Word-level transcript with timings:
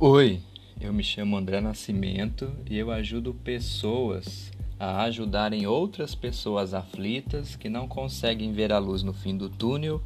Oi, 0.00 0.40
eu 0.80 0.92
me 0.92 1.04
chamo 1.04 1.36
André 1.36 1.60
Nascimento 1.60 2.50
e 2.68 2.76
eu 2.76 2.90
ajudo 2.90 3.32
pessoas 3.32 4.50
a 4.78 5.04
ajudarem 5.04 5.68
outras 5.68 6.16
pessoas 6.16 6.74
aflitas 6.74 7.54
que 7.54 7.68
não 7.68 7.86
conseguem 7.86 8.52
ver 8.52 8.72
a 8.72 8.78
luz 8.78 9.04
no 9.04 9.12
fim 9.12 9.36
do 9.36 9.48
túnel 9.48 10.02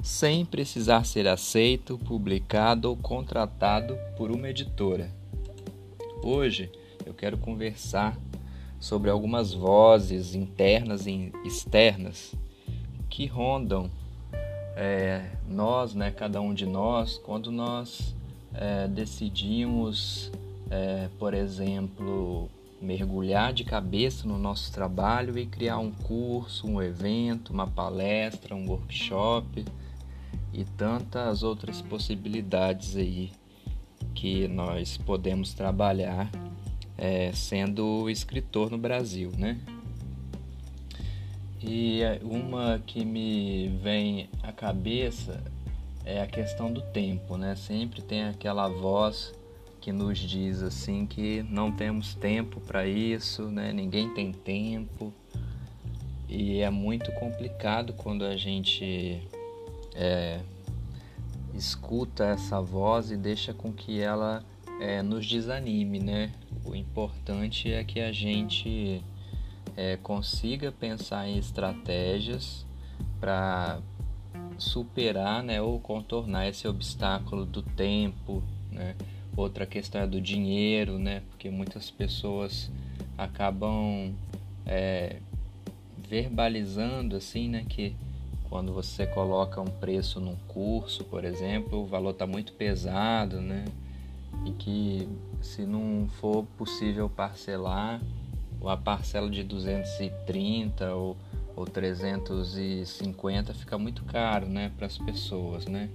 sem 0.00 0.44
precisar 0.44 1.04
ser 1.04 1.26
aceito, 1.26 1.98
publicado 1.98 2.88
ou 2.88 2.96
contratado 2.96 3.98
por 4.16 4.30
uma 4.30 4.48
editora. 4.48 5.10
Hoje 6.22 6.70
eu 7.04 7.12
quero 7.12 7.36
conversar 7.36 8.16
sobre 8.78 9.10
algumas 9.10 9.52
vozes 9.52 10.36
internas 10.36 11.08
e 11.08 11.32
externas 11.44 12.36
que 13.10 13.26
rondam 13.26 13.90
é, 14.76 15.28
nós, 15.48 15.92
né, 15.92 16.12
cada 16.12 16.40
um 16.40 16.54
de 16.54 16.66
nós, 16.66 17.18
quando 17.18 17.50
nós 17.50 18.14
é, 18.54 18.88
decidimos, 18.88 20.30
é, 20.70 21.08
por 21.18 21.34
exemplo, 21.34 22.48
mergulhar 22.80 23.52
de 23.52 23.64
cabeça 23.64 24.26
no 24.28 24.38
nosso 24.38 24.72
trabalho 24.72 25.38
e 25.38 25.46
criar 25.46 25.78
um 25.78 25.90
curso, 25.90 26.66
um 26.66 26.80
evento, 26.80 27.52
uma 27.52 27.66
palestra, 27.66 28.54
um 28.54 28.68
workshop 28.68 29.64
e 30.52 30.64
tantas 30.64 31.42
outras 31.42 31.82
possibilidades 31.82 32.96
aí 32.96 33.32
que 34.14 34.46
nós 34.46 34.96
podemos 34.96 35.52
trabalhar 35.54 36.30
é, 36.96 37.32
sendo 37.32 38.08
escritor 38.08 38.70
no 38.70 38.78
Brasil, 38.78 39.32
né? 39.36 39.58
E 41.60 42.02
uma 42.22 42.80
que 42.86 43.04
me 43.04 43.68
vem 43.82 44.28
à 44.42 44.52
cabeça 44.52 45.42
é 46.04 46.20
a 46.20 46.26
questão 46.26 46.72
do 46.72 46.82
tempo, 46.82 47.36
né? 47.36 47.56
Sempre 47.56 48.02
tem 48.02 48.24
aquela 48.24 48.68
voz 48.68 49.32
que 49.80 49.92
nos 49.92 50.18
diz 50.18 50.62
assim 50.62 51.06
que 51.06 51.42
não 51.42 51.70
temos 51.70 52.14
tempo 52.14 52.60
para 52.60 52.86
isso, 52.86 53.44
né? 53.48 53.72
Ninguém 53.72 54.12
tem 54.14 54.32
tempo. 54.32 55.12
E 56.28 56.60
é 56.60 56.70
muito 56.70 57.12
complicado 57.12 57.92
quando 57.92 58.24
a 58.24 58.36
gente 58.36 59.22
é, 59.94 60.40
escuta 61.54 62.24
essa 62.24 62.60
voz 62.60 63.10
e 63.10 63.16
deixa 63.16 63.54
com 63.54 63.72
que 63.72 64.00
ela 64.00 64.44
é, 64.80 65.02
nos 65.02 65.26
desanime, 65.26 65.98
né? 66.00 66.32
O 66.64 66.74
importante 66.74 67.72
é 67.72 67.84
que 67.84 68.00
a 68.00 68.10
gente 68.10 69.02
é, 69.76 69.96
consiga 69.98 70.72
pensar 70.72 71.28
em 71.28 71.38
estratégias 71.38 72.64
para 73.20 73.80
superar 74.58 75.42
né, 75.42 75.60
ou 75.60 75.78
contornar 75.80 76.48
esse 76.48 76.66
obstáculo 76.66 77.44
do 77.44 77.62
tempo. 77.62 78.42
Né? 78.70 78.94
Outra 79.36 79.66
questão 79.66 80.02
é 80.02 80.06
do 80.06 80.20
dinheiro, 80.20 80.98
né? 80.98 81.22
porque 81.30 81.50
muitas 81.50 81.90
pessoas 81.90 82.70
acabam 83.16 84.12
é, 84.66 85.16
verbalizando 86.08 87.16
assim, 87.16 87.48
né, 87.48 87.64
que 87.68 87.94
quando 88.48 88.72
você 88.72 89.06
coloca 89.06 89.60
um 89.60 89.66
preço 89.66 90.20
num 90.20 90.36
curso, 90.46 91.02
por 91.04 91.24
exemplo, 91.24 91.80
o 91.82 91.86
valor 91.86 92.10
está 92.10 92.26
muito 92.26 92.52
pesado, 92.52 93.40
né? 93.40 93.64
E 94.46 94.52
que 94.52 95.08
se 95.42 95.62
não 95.66 96.08
for 96.20 96.44
possível 96.56 97.08
parcelar, 97.08 98.00
a 98.64 98.76
parcela 98.76 99.28
de 99.28 99.42
230 99.42 100.94
ou 100.94 101.16
ou 101.56 101.64
350 101.64 103.54
fica 103.54 103.78
muito 103.78 104.04
caro, 104.04 104.46
né, 104.46 104.72
para 104.76 104.86
as 104.86 104.98
pessoas, 104.98 105.66
né? 105.66 105.88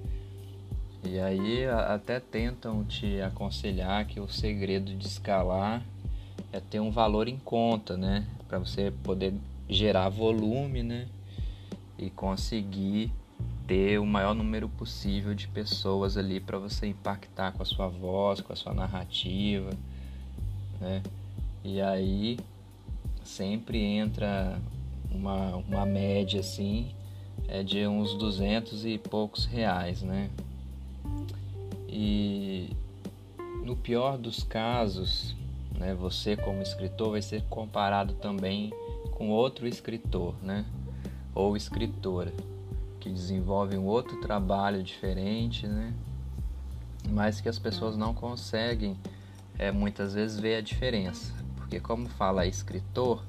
E 1.03 1.19
aí 1.19 1.65
até 1.65 2.19
tentam 2.19 2.83
te 2.83 3.21
aconselhar 3.21 4.05
que 4.05 4.19
o 4.19 4.27
segredo 4.27 4.93
de 4.93 5.07
escalar 5.07 5.83
é 6.51 6.59
ter 6.59 6.79
um 6.79 6.91
valor 6.91 7.27
em 7.27 7.37
conta, 7.37 7.95
né, 7.97 8.25
para 8.47 8.59
você 8.59 8.91
poder 9.03 9.33
gerar 9.67 10.09
volume, 10.09 10.83
né, 10.83 11.07
e 11.97 12.09
conseguir 12.09 13.11
ter 13.67 13.99
o 13.99 14.05
maior 14.05 14.33
número 14.33 14.67
possível 14.67 15.35
de 15.35 15.47
pessoas 15.47 16.17
ali 16.17 16.39
para 16.39 16.57
você 16.57 16.87
impactar 16.87 17.51
com 17.51 17.61
a 17.61 17.65
sua 17.65 17.87
voz, 17.87 18.41
com 18.41 18.51
a 18.51 18.55
sua 18.55 18.73
narrativa, 18.73 19.69
né? 20.81 21.03
E 21.63 21.79
aí 21.79 22.39
sempre 23.23 23.83
entra 23.83 24.59
uma, 25.11 25.55
uma 25.57 25.85
média 25.85 26.39
assim 26.39 26.91
é 27.47 27.63
de 27.63 27.85
uns 27.87 28.13
duzentos 28.13 28.85
e 28.85 28.97
poucos 28.97 29.45
reais, 29.45 30.01
né? 30.01 30.29
E 31.87 32.69
no 33.63 33.75
pior 33.75 34.17
dos 34.17 34.43
casos, 34.43 35.35
né, 35.77 35.95
você 35.95 36.35
como 36.35 36.61
escritor 36.61 37.11
vai 37.11 37.21
ser 37.21 37.43
comparado 37.49 38.13
também 38.15 38.71
com 39.11 39.29
outro 39.29 39.67
escritor, 39.67 40.35
né? 40.43 40.65
Ou 41.33 41.57
escritora 41.57 42.31
que 42.99 43.09
desenvolve 43.09 43.77
um 43.77 43.85
outro 43.85 44.19
trabalho 44.21 44.83
diferente, 44.83 45.65
né? 45.65 45.93
Mas 47.09 47.41
que 47.41 47.49
as 47.49 47.57
pessoas 47.57 47.97
não 47.97 48.13
conseguem 48.13 48.97
é, 49.57 49.71
muitas 49.71 50.13
vezes 50.13 50.39
ver 50.39 50.57
a 50.57 50.61
diferença, 50.61 51.33
porque 51.55 51.79
como 51.79 52.07
fala 52.09 52.45
escritor, 52.45 53.23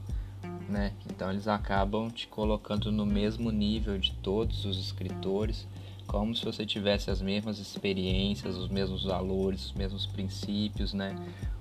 né? 0.71 0.93
Então 1.11 1.31
eles 1.31 1.49
acabam 1.49 2.09
te 2.09 2.29
colocando 2.29 2.93
no 2.93 3.05
mesmo 3.05 3.51
nível 3.51 3.99
de 3.99 4.13
todos 4.13 4.65
os 4.65 4.79
escritores, 4.79 5.67
como 6.07 6.35
se 6.35 6.45
você 6.45 6.65
tivesse 6.65 7.11
as 7.11 7.21
mesmas 7.21 7.59
experiências, 7.59 8.57
os 8.57 8.69
mesmos 8.69 9.05
valores, 9.05 9.67
os 9.67 9.73
mesmos 9.73 10.07
princípios, 10.07 10.93
né? 10.93 11.15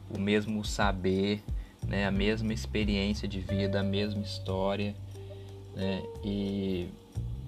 O 0.09 0.19
mesmo 0.19 0.63
saber, 0.63 1.43
né? 1.87 2.05
A 2.05 2.11
mesma 2.11 2.53
experiência 2.53 3.27
de 3.27 3.39
vida, 3.39 3.79
a 3.79 3.83
mesma 3.83 4.21
história, 4.21 4.95
né? 5.75 6.03
E 6.23 6.87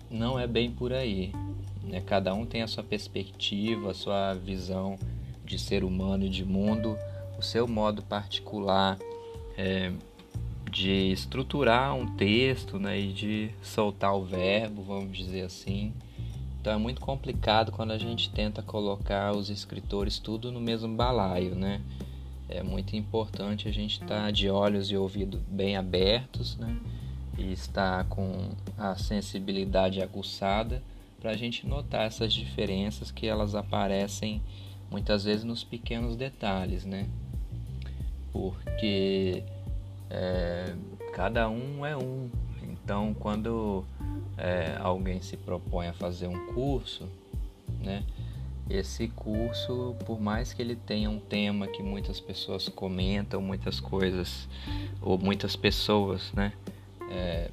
não 0.10 0.40
é 0.40 0.48
bem 0.48 0.72
por 0.72 0.92
aí, 0.92 1.32
né? 1.84 2.02
Cada 2.02 2.34
um 2.34 2.46
tem 2.46 2.62
a 2.62 2.68
sua 2.68 2.84
perspectiva, 2.84 3.92
a 3.92 3.94
sua 3.94 4.34
visão 4.34 4.98
de 5.46 5.58
ser 5.58 5.84
humano 5.84 6.26
e 6.26 6.30
de 6.30 6.46
mundo, 6.46 6.98
o 7.38 7.42
seu 7.42 7.68
modo 7.68 8.02
particular. 8.04 8.98
É, 9.58 9.92
de 10.72 11.12
estruturar 11.12 11.94
um 11.94 12.16
texto 12.16 12.80
né, 12.80 12.98
e 12.98 13.12
de 13.12 13.52
soltar 13.62 14.16
o 14.16 14.24
verbo, 14.24 14.82
vamos 14.82 15.16
dizer 15.16 15.42
assim. 15.42 15.94
Então 16.62 16.72
é 16.72 16.78
muito 16.78 17.02
complicado 17.02 17.72
quando 17.72 17.92
a 17.92 17.98
gente 17.98 18.30
tenta 18.30 18.62
colocar 18.62 19.36
os 19.36 19.50
escritores 19.50 20.18
tudo 20.18 20.52
no 20.52 20.62
mesmo 20.62 20.96
balaio, 20.96 21.56
né? 21.56 21.82
É 22.48 22.64
muito 22.64 22.96
importante 22.96 23.68
a 23.68 23.72
gente 23.72 24.02
estar 24.02 24.26
tá 24.26 24.32
de 24.32 24.50
olhos 24.50 24.90
e 24.92 24.96
ouvidos 24.96 25.42
bem 25.48 25.76
abertos, 25.76 26.56
né? 26.58 26.78
E 27.38 27.52
estar 27.52 28.06
com 28.06 28.52
a 28.78 28.96
sensibilidade 28.96 30.02
aguçada 30.02 30.82
para 31.20 31.32
a 31.32 31.38
gente 31.38 31.68
notar 31.68 32.06
essas 32.06 32.32
diferenças 32.32 33.12
que 33.12 33.28
elas 33.28 33.56
aparecem 33.56 34.42
muitas 34.90 35.24
vezes 35.24 35.44
nos 35.44 35.64
pequenos 35.64 36.16
detalhes, 36.16 36.86
né? 36.86 37.08
Porque 38.32 39.44
é, 40.12 40.76
cada 41.14 41.50
um 41.50 41.86
é 41.86 41.96
um. 41.96 42.30
Então, 42.62 43.14
quando 43.14 43.86
é, 44.38 44.76
alguém 44.80 45.22
se 45.22 45.38
propõe 45.38 45.88
a 45.88 45.94
fazer 45.94 46.28
um 46.28 46.48
curso, 46.54 47.08
né? 47.80 48.04
Esse 48.70 49.08
curso, 49.10 49.96
por 50.06 50.20
mais 50.20 50.54
que 50.54 50.62
ele 50.62 50.76
tenha 50.76 51.10
um 51.10 51.20
tema 51.20 51.68
que 51.68 51.84
muitas 51.84 52.20
pessoas 52.20 52.70
comentam, 52.70 53.42
muitas 53.42 53.80
coisas, 53.80 54.48
ou 55.02 55.18
muitas 55.18 55.56
pessoas, 55.56 56.32
né? 56.34 56.54
É, 57.10 57.50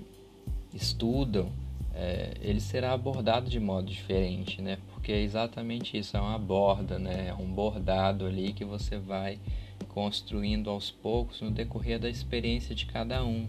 estudam, 0.73 1.51
é, 1.95 2.35
ele 2.41 2.61
será 2.61 2.93
abordado 2.93 3.51
de 3.51 3.59
modo 3.59 3.89
diferente, 3.89 4.63
né? 4.63 4.79
Porque 4.93 5.13
é 5.13 5.21
exatamente 5.21 5.99
isso, 5.99 6.17
é 6.17 6.21
uma 6.21 6.39
borda, 6.39 6.99
né? 6.99 7.29
É 7.29 7.35
um 7.35 7.47
bordado 7.47 8.27
ali 8.27 8.53
que 8.53 8.65
você 8.65 8.99
vai 8.99 9.39
construindo 9.99 10.71
aos 10.71 10.93
poucos 10.93 11.41
no 11.41 11.51
decorrer 11.51 11.99
da 11.99 12.09
experiência 12.09 12.73
de 12.73 12.87
cada 12.87 13.25
um, 13.25 13.49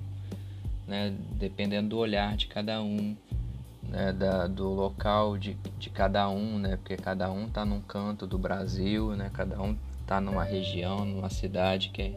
né? 0.88 1.16
dependendo 1.34 1.90
do 1.90 1.98
olhar 2.00 2.36
de 2.36 2.48
cada 2.48 2.82
um, 2.82 3.16
né? 3.84 4.12
da, 4.12 4.48
do 4.48 4.68
local 4.70 5.38
de, 5.38 5.56
de 5.78 5.92
cada 5.92 6.28
um, 6.28 6.58
né? 6.58 6.76
porque 6.78 6.98
cada 6.98 7.32
um 7.32 7.46
está 7.46 7.64
num 7.64 7.80
canto 7.82 8.26
do 8.26 8.40
Brasil, 8.40 9.16
né? 9.16 9.30
cada 9.32 9.62
um 9.62 9.78
está 10.02 10.20
numa 10.20 10.44
região, 10.44 11.06
numa 11.06 11.30
cidade 11.30 11.90
que, 11.90 12.16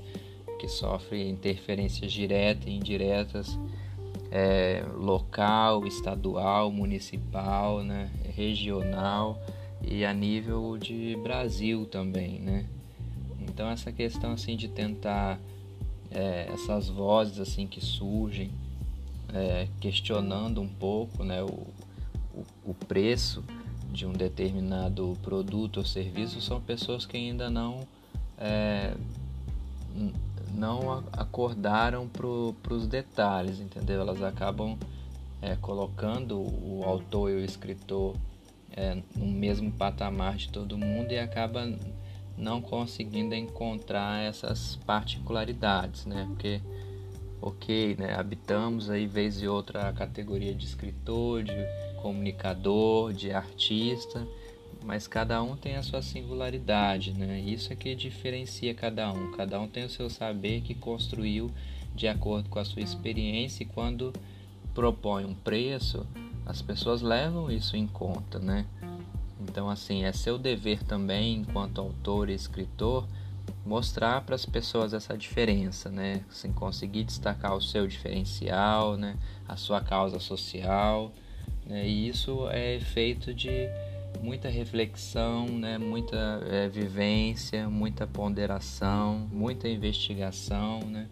que 0.58 0.66
sofre 0.66 1.28
interferências 1.28 2.10
diretas 2.10 2.66
e 2.66 2.70
indiretas, 2.70 3.58
é, 4.30 4.82
local, 4.96 5.86
estadual, 5.86 6.72
municipal, 6.72 7.82
né? 7.82 8.10
regional 8.34 9.38
e 9.82 10.06
a 10.06 10.14
nível 10.14 10.78
de 10.78 11.18
Brasil 11.22 11.84
também, 11.84 12.40
né? 12.40 12.64
Então 13.52 13.68
essa 13.68 13.92
questão 13.92 14.32
assim 14.32 14.56
de 14.56 14.68
tentar 14.68 15.38
é, 16.10 16.48
essas 16.52 16.88
vozes 16.88 17.38
assim 17.38 17.66
que 17.66 17.80
surgem 17.80 18.50
é, 19.32 19.68
questionando 19.80 20.60
um 20.60 20.68
pouco 20.68 21.22
né, 21.22 21.42
o, 21.42 21.66
o, 22.34 22.44
o, 22.64 22.74
preço 22.74 23.44
de 23.90 24.06
um 24.06 24.12
determinado 24.12 25.16
produto 25.22 25.78
ou 25.78 25.84
serviço 25.84 26.40
são 26.40 26.60
pessoas 26.60 27.04
que 27.04 27.16
ainda 27.16 27.50
não 27.50 27.80
é, 28.38 28.94
não 30.54 31.04
acordaram 31.12 32.08
para 32.08 32.74
os 32.74 32.86
detalhes, 32.86 33.60
entendeu? 33.60 34.00
Elas 34.00 34.22
acabam 34.22 34.78
é, 35.40 35.56
colocando 35.56 36.38
o 36.38 36.82
autor 36.84 37.30
e 37.30 37.34
o 37.34 37.44
escritor 37.44 38.16
é, 38.74 38.96
no 39.14 39.26
mesmo 39.26 39.70
patamar 39.72 40.36
de 40.36 40.48
todo 40.48 40.78
mundo 40.78 41.12
e 41.12 41.18
acaba 41.18 41.66
não 42.36 42.60
conseguindo 42.60 43.34
encontrar 43.34 44.22
essas 44.22 44.76
particularidades, 44.86 46.06
né? 46.06 46.26
Porque, 46.28 46.60
ok, 47.40 47.96
né? 47.98 48.14
Habitamos 48.14 48.90
aí 48.90 49.06
vez 49.06 49.40
e 49.42 49.48
outra 49.48 49.88
a 49.88 49.92
categoria 49.92 50.54
de 50.54 50.64
escritor, 50.64 51.42
de 51.42 51.54
comunicador, 52.00 53.12
de 53.12 53.32
artista, 53.32 54.26
mas 54.84 55.06
cada 55.06 55.42
um 55.42 55.56
tem 55.56 55.76
a 55.76 55.82
sua 55.82 56.02
singularidade, 56.02 57.12
né? 57.12 57.40
Isso 57.40 57.72
é 57.72 57.76
que 57.76 57.94
diferencia 57.94 58.74
cada 58.74 59.12
um. 59.12 59.32
Cada 59.32 59.60
um 59.60 59.68
tem 59.68 59.84
o 59.84 59.90
seu 59.90 60.10
saber 60.10 60.62
que 60.62 60.74
construiu 60.74 61.50
de 61.94 62.08
acordo 62.08 62.48
com 62.48 62.58
a 62.58 62.64
sua 62.64 62.82
experiência 62.82 63.62
e 63.62 63.66
quando 63.66 64.12
propõe 64.74 65.24
um 65.24 65.34
preço, 65.34 66.06
as 66.46 66.60
pessoas 66.62 67.02
levam 67.02 67.50
isso 67.50 67.76
em 67.76 67.86
conta, 67.86 68.38
né? 68.38 68.66
Então, 69.48 69.68
assim, 69.68 70.04
é 70.04 70.12
seu 70.12 70.38
dever 70.38 70.82
também, 70.84 71.38
enquanto 71.38 71.80
autor 71.80 72.28
e 72.28 72.34
escritor, 72.34 73.06
mostrar 73.64 74.20
para 74.22 74.34
as 74.34 74.44
pessoas 74.44 74.92
essa 74.92 75.16
diferença, 75.16 75.90
né? 75.90 76.24
Assim, 76.30 76.52
conseguir 76.52 77.04
destacar 77.04 77.54
o 77.54 77.60
seu 77.60 77.86
diferencial, 77.86 78.96
né? 78.96 79.16
A 79.48 79.56
sua 79.56 79.80
causa 79.80 80.18
social, 80.18 81.12
né? 81.66 81.86
E 81.86 82.08
isso 82.08 82.48
é 82.50 82.78
feito 82.80 83.32
de 83.32 83.68
muita 84.20 84.48
reflexão, 84.48 85.46
né? 85.46 85.78
Muita 85.78 86.42
é, 86.50 86.68
vivência, 86.68 87.68
muita 87.68 88.06
ponderação, 88.06 89.28
muita 89.32 89.68
investigação, 89.68 90.80
né? 90.80 91.08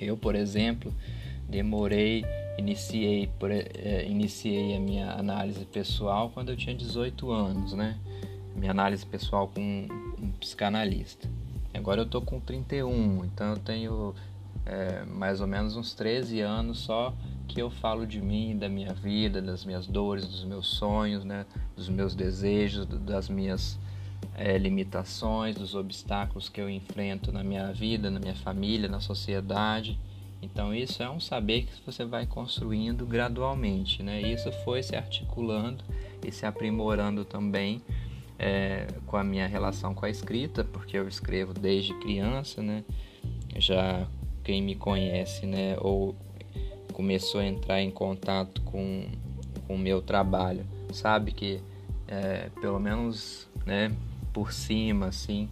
Eu, 0.00 0.16
por 0.16 0.34
exemplo, 0.34 0.94
demorei 1.48 2.24
iniciei, 2.60 3.26
por, 3.38 3.50
é, 3.50 4.06
iniciei 4.06 4.76
a 4.76 4.80
minha 4.80 5.12
análise 5.12 5.64
pessoal 5.64 6.30
quando 6.30 6.50
eu 6.50 6.56
tinha 6.56 6.74
18 6.74 7.30
anos, 7.30 7.72
né? 7.72 7.98
Minha 8.54 8.70
análise 8.70 9.04
pessoal 9.04 9.48
com 9.48 9.88
um 10.20 10.30
psicanalista. 10.38 11.28
Agora 11.74 12.02
eu 12.02 12.06
tô 12.06 12.20
com 12.20 12.38
31, 12.38 13.24
então 13.24 13.52
eu 13.52 13.58
tenho 13.58 14.14
é, 14.66 15.04
mais 15.04 15.40
ou 15.40 15.46
menos 15.46 15.76
uns 15.76 15.94
13 15.94 16.40
anos 16.40 16.80
só 16.80 17.14
que 17.48 17.60
eu 17.60 17.70
falo 17.70 18.06
de 18.06 18.20
mim, 18.20 18.56
da 18.56 18.68
minha 18.68 18.92
vida, 18.94 19.42
das 19.42 19.64
minhas 19.64 19.86
dores, 19.86 20.26
dos 20.26 20.44
meus 20.44 20.68
sonhos, 20.68 21.24
né? 21.24 21.46
Dos 21.74 21.88
meus 21.88 22.14
desejos, 22.14 22.86
das 22.86 23.28
minhas 23.28 23.78
é, 24.34 24.56
limitações, 24.56 25.56
dos 25.56 25.74
obstáculos 25.74 26.48
que 26.48 26.60
eu 26.60 26.70
enfrento 26.70 27.32
na 27.32 27.42
minha 27.42 27.72
vida, 27.72 28.10
na 28.10 28.20
minha 28.20 28.36
família, 28.36 28.88
na 28.88 29.00
sociedade. 29.00 29.98
Então 30.42 30.74
isso 30.74 31.02
é 31.02 31.10
um 31.10 31.20
saber 31.20 31.62
que 31.62 31.72
você 31.84 32.04
vai 32.04 32.26
construindo 32.26 33.06
gradualmente, 33.06 34.02
né? 34.02 34.20
Isso 34.20 34.50
foi 34.64 34.82
se 34.82 34.96
articulando 34.96 35.84
e 36.26 36.32
se 36.32 36.46
aprimorando 36.46 37.24
também 37.24 37.82
é, 38.38 38.86
com 39.06 39.18
a 39.18 39.24
minha 39.24 39.46
relação 39.46 39.94
com 39.94 40.06
a 40.06 40.10
escrita, 40.10 40.64
porque 40.64 40.96
eu 40.96 41.06
escrevo 41.06 41.52
desde 41.52 41.92
criança, 42.00 42.62
né? 42.62 42.82
Já 43.56 44.06
quem 44.42 44.62
me 44.62 44.74
conhece, 44.74 45.44
né? 45.44 45.76
Ou 45.78 46.14
começou 46.94 47.40
a 47.40 47.44
entrar 47.44 47.82
em 47.82 47.90
contato 47.90 48.62
com 48.62 49.06
o 49.68 49.76
meu 49.76 50.00
trabalho, 50.00 50.64
sabe 50.92 51.32
que 51.32 51.60
é, 52.08 52.48
pelo 52.60 52.80
menos, 52.80 53.46
né? 53.66 53.92
Por 54.32 54.52
cima, 54.52 55.06
assim, 55.06 55.48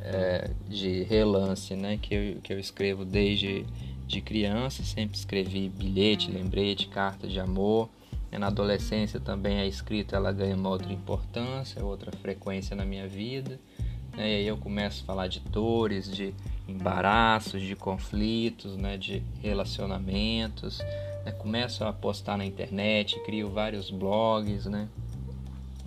é, 0.00 0.50
de 0.68 1.02
relance, 1.02 1.74
né? 1.74 1.98
Que 2.00 2.14
eu, 2.14 2.40
que 2.42 2.52
eu 2.52 2.60
escrevo 2.60 3.04
desde 3.04 3.66
de 4.10 4.20
criança, 4.20 4.82
sempre 4.82 5.16
escrevi 5.16 5.68
bilhete, 5.68 6.30
lembrete, 6.30 6.88
carta 6.88 7.28
de 7.28 7.38
amor. 7.38 7.88
Na 8.32 8.48
adolescência 8.48 9.18
também 9.20 9.58
a 9.60 9.66
escrita 9.66 10.16
ela 10.16 10.32
ganha 10.32 10.54
uma 10.54 10.68
outra 10.68 10.92
importância, 10.92 11.84
outra 11.84 12.12
frequência 12.12 12.74
na 12.76 12.84
minha 12.84 13.06
vida. 13.06 13.58
Né? 14.16 14.32
E 14.32 14.34
aí 14.36 14.46
eu 14.46 14.56
começo 14.56 15.02
a 15.02 15.06
falar 15.06 15.28
de 15.28 15.40
dores, 15.40 16.10
de 16.10 16.34
embaraços, 16.68 17.62
de 17.62 17.74
conflitos, 17.74 18.76
né? 18.76 18.96
de 18.96 19.22
relacionamentos. 19.42 20.78
Né? 21.24 21.32
Começo 21.32 21.84
a 21.84 21.92
postar 21.92 22.36
na 22.36 22.44
internet, 22.44 23.20
crio 23.24 23.50
vários 23.50 23.90
blogs, 23.90 24.66
né? 24.66 24.88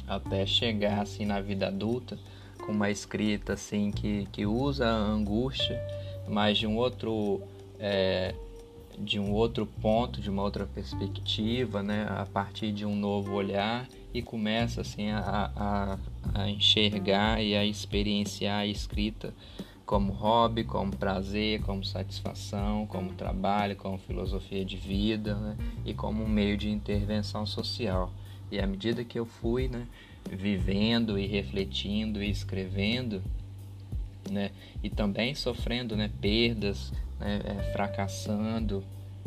até 0.07 0.45
chegar 0.45 1.01
assim 1.01 1.25
na 1.25 1.39
vida 1.39 1.67
adulta 1.67 2.17
com 2.65 2.71
uma 2.71 2.89
escrita 2.89 3.53
assim 3.53 3.91
que, 3.91 4.27
que 4.31 4.45
usa 4.45 4.87
a 4.87 4.95
angústia, 4.95 5.81
mas 6.27 6.57
de 6.57 6.67
um 6.67 6.77
outro 6.77 7.41
é, 7.83 8.33
de 8.97 9.19
um 9.19 9.33
outro 9.33 9.65
ponto, 9.65 10.21
de 10.21 10.29
uma 10.29 10.41
outra 10.41 10.65
perspectiva, 10.65 11.83
né, 11.83 12.07
a 12.09 12.25
partir 12.25 12.71
de 12.71 12.85
um 12.85 12.95
novo 12.95 13.33
olhar 13.33 13.89
e 14.13 14.21
começa 14.21 14.79
assim 14.79 15.09
a, 15.09 15.51
a, 15.53 15.99
a 16.33 16.49
enxergar 16.49 17.43
e 17.43 17.55
a 17.55 17.65
experienciar 17.65 18.61
a 18.61 18.65
escrita 18.65 19.33
como 19.85 20.13
hobby, 20.13 20.63
como 20.63 20.95
prazer, 20.95 21.61
como 21.61 21.83
satisfação, 21.83 22.87
como 22.87 23.11
trabalho, 23.13 23.75
como 23.75 23.97
filosofia 23.97 24.63
de 24.63 24.77
vida 24.77 25.35
né, 25.35 25.57
e 25.85 25.93
como 25.93 26.23
um 26.23 26.29
meio 26.29 26.55
de 26.55 26.69
intervenção 26.69 27.45
social. 27.45 28.13
E 28.49 28.59
à 28.59 28.65
medida 28.65 29.03
que 29.03 29.19
eu 29.19 29.25
fui 29.25 29.67
né, 29.67 29.85
vivendo 30.31 31.19
e 31.19 31.27
refletindo 31.27 32.23
e 32.23 32.29
escrevendo, 32.29 33.21
né, 34.31 34.51
e 34.81 34.89
também 34.89 35.35
sofrendo 35.35 35.97
né, 35.97 36.09
perdas, 36.21 36.93
né, 37.19 37.41
é, 37.43 37.73
fracassando, 37.73 38.83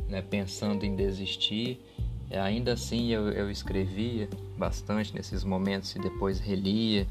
né, 0.09 0.23
pensando 0.23 0.85
em 0.85 0.95
desistir. 0.95 1.81
Ainda 2.31 2.73
assim 2.73 3.13
eu, 3.13 3.29
eu 3.31 3.51
escrevia 3.51 4.29
bastante 4.59 5.15
nesses 5.15 5.45
momentos 5.45 5.95
e 5.95 5.99
depois 6.01 6.41
relia 6.41 7.07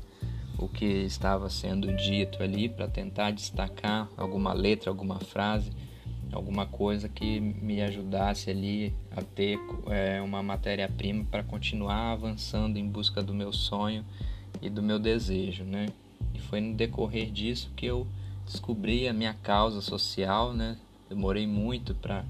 o 0.58 0.68
que 0.68 0.86
estava 0.86 1.50
sendo 1.50 1.94
dito 1.96 2.42
ali 2.42 2.70
para 2.70 2.88
tentar 2.88 3.32
destacar 3.32 4.10
alguma 4.18 4.54
letra, 4.54 4.90
alguma 4.90 5.20
frase, 5.20 5.72
alguma 6.32 6.66
coisa 6.66 7.08
que 7.08 7.40
me 7.40 7.82
ajudasse 7.82 8.50
ali 8.50 8.94
a 9.16 9.22
ter 9.22 9.58
é, 9.88 10.22
uma 10.22 10.42
matéria-prima 10.44 11.26
para 11.30 11.44
continuar 11.44 12.12
avançando 12.12 12.78
em 12.78 12.88
busca 12.88 13.22
do 13.22 13.34
meu 13.34 13.54
sonho 13.54 14.04
e 14.62 14.70
do 14.70 14.82
meu 14.82 15.00
desejo, 15.00 15.64
né? 15.64 15.88
E 16.34 16.40
foi 16.40 16.60
no 16.60 16.74
decorrer 16.74 17.32
disso 17.32 17.72
que 17.76 17.86
eu 17.86 18.08
descobri 18.46 19.08
a 19.08 19.14
minha 19.14 19.34
causa 19.34 19.82
social, 19.82 20.54
né? 20.54 20.78
Demorei 21.10 21.48
muito 21.48 21.94
para 21.96 22.24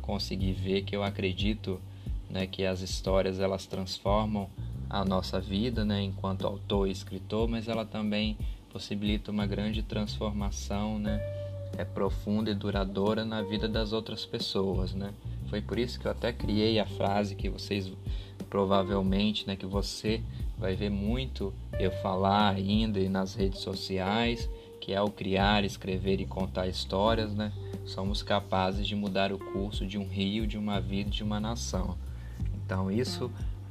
conseguir 0.00 0.52
ver 0.52 0.82
que 0.82 0.94
eu 0.94 1.02
acredito 1.02 1.80
né, 2.28 2.46
que 2.46 2.64
as 2.64 2.80
histórias 2.80 3.38
elas 3.38 3.66
transformam 3.66 4.48
a 4.90 5.04
nossa 5.04 5.40
vida, 5.40 5.84
né, 5.84 6.02
enquanto 6.02 6.46
autor 6.46 6.88
e 6.88 6.90
escritor, 6.90 7.48
mas 7.48 7.68
ela 7.68 7.84
também 7.84 8.36
possibilita 8.72 9.30
uma 9.30 9.46
grande 9.46 9.82
transformação, 9.82 10.98
né, 10.98 11.20
é 11.78 11.84
profunda 11.84 12.50
e 12.50 12.54
duradoura 12.54 13.24
na 13.24 13.42
vida 13.42 13.68
das 13.68 13.92
outras 13.92 14.24
pessoas, 14.24 14.92
né? 14.94 15.12
Foi 15.48 15.60
por 15.60 15.78
isso 15.78 15.98
que 15.98 16.06
eu 16.06 16.10
até 16.10 16.32
criei 16.32 16.78
a 16.78 16.86
frase 16.86 17.34
que 17.34 17.48
vocês 17.48 17.90
provavelmente, 18.48 19.46
né, 19.46 19.56
que 19.56 19.66
você 19.66 20.20
vai 20.58 20.74
ver 20.74 20.90
muito 20.90 21.52
eu 21.78 21.90
falar 22.02 22.54
ainda 22.54 22.98
e 22.98 23.08
nas 23.08 23.34
redes 23.34 23.60
sociais, 23.60 24.48
que 24.84 24.92
é 24.92 25.00
o 25.00 25.08
criar, 25.08 25.64
escrever 25.64 26.20
e 26.20 26.26
contar 26.26 26.68
histórias, 26.68 27.34
né? 27.34 27.50
Somos 27.86 28.22
capazes 28.22 28.86
de 28.86 28.94
mudar 28.94 29.32
o 29.32 29.38
curso 29.38 29.86
de 29.86 29.96
um 29.96 30.06
rio, 30.06 30.46
de 30.46 30.58
uma 30.58 30.78
vida, 30.78 31.08
de 31.08 31.24
uma 31.24 31.40
nação. 31.40 31.96
Então 32.54 32.90
isso 32.90 33.30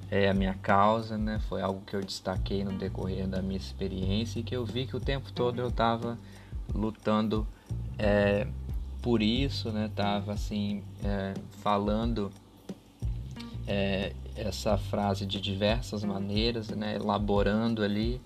é 0.10 0.28
a 0.28 0.34
minha 0.34 0.56
causa, 0.56 1.16
né? 1.16 1.40
Foi 1.48 1.62
algo 1.62 1.82
que 1.86 1.96
eu 1.96 2.02
destaquei 2.02 2.64
no 2.64 2.72
decorrer 2.80 3.28
da 3.28 3.44
minha 3.44 3.58
experiência 3.58 4.40
e 4.40 4.44
que 4.44 4.56
eu 4.56 4.66
vi 4.66 4.88
que 4.88 4.98
o 4.98 5.00
tempo 5.00 5.32
todo 5.32 5.62
eu 5.62 5.68
estava 5.68 6.18
lutando 6.74 7.46
é, 8.00 8.48
por 9.00 9.22
isso, 9.22 9.70
né? 9.70 9.92
Tava 9.96 10.34
assim 10.34 10.82
é, 11.04 11.36
falando 11.62 12.32
é, 13.68 14.14
essa 14.36 14.80
frase 14.80 15.28
de 15.28 15.40
diversas 15.40 16.04
maneiras, 16.04 16.70
né? 16.70 16.96
Elaborando 16.96 17.84
ali 17.84 18.20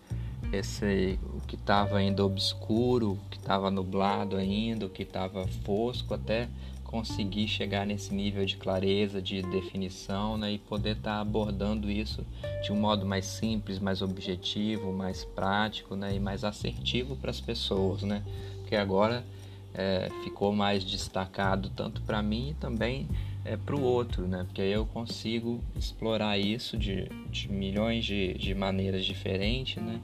esse 0.52 1.20
o 1.34 1.42
que 1.42 1.56
estava 1.56 1.98
ainda 1.98 2.26
obscuro, 2.26 3.14
o 3.14 3.20
que 3.30 3.38
estava 3.38 3.70
nublado 3.72 4.36
ainda, 4.36 4.86
o 4.86 4.90
que 4.90 5.04
estava 5.04 5.48
fosco, 5.66 6.14
até 6.14 6.48
conseguir 6.84 7.48
chegar 7.48 7.86
nesse 7.86 8.14
nível 8.14 8.46
de 8.46 8.56
clareza, 8.56 9.22
de 9.22 9.42
definição, 9.42 10.38
né, 10.38 10.54
e 10.54 10.58
poder 10.58 10.96
estar 10.96 11.16
tá 11.16 11.22
abordando 11.22 11.92
isso 11.92 12.26
de 12.64 12.72
um 12.72 12.78
modo 12.78 13.06
mais 13.06 13.26
simples, 13.26 13.78
mais 13.78 14.02
objetivo, 14.02 14.94
mais 14.94 15.26
prático, 15.26 15.96
né, 15.96 16.16
e 16.16 16.20
mais 16.20 16.46
assertivo 16.46 17.18
para 17.18 17.30
as 17.30 17.42
pessoas, 17.42 18.04
né, 18.04 18.24
porque 18.62 18.76
agora 18.76 19.26
é, 19.74 20.10
ficou 20.24 20.54
mais 20.54 20.84
destacado 20.84 21.70
tanto 21.76 22.02
para 22.02 22.22
mim 22.22 22.52
e 22.52 22.54
também 22.54 23.06
é, 23.46 23.56
para 23.56 23.76
o 23.76 23.82
outro, 23.82 24.28
né? 24.28 24.44
Porque 24.46 24.62
eu 24.62 24.86
consigo 24.86 25.62
explorar 25.76 26.38
isso 26.38 26.78
de, 26.78 27.08
de 27.30 27.50
milhões 27.50 28.04
de, 28.04 28.34
de 28.34 28.54
maneiras 28.54 29.06
diferentes, 29.06 29.82
né? 29.82 30.02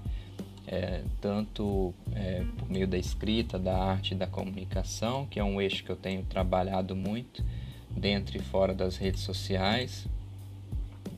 É, 0.66 1.04
tanto 1.20 1.94
é, 2.16 2.44
por 2.58 2.70
meio 2.70 2.88
da 2.88 2.98
escrita, 2.98 3.60
da 3.60 3.78
arte 3.78 4.16
da 4.16 4.26
comunicação, 4.26 5.26
que 5.26 5.40
é 5.40 5.44
um 5.44 5.62
eixo 5.62 5.84
que 5.84 5.90
eu 5.90 5.96
tenho 5.96 6.24
trabalhado 6.24 6.96
muito 6.96 7.44
dentro 7.90 8.38
e 8.38 8.40
fora 8.40 8.74
das 8.74 8.96
redes 8.96 9.22
sociais. 9.22 10.08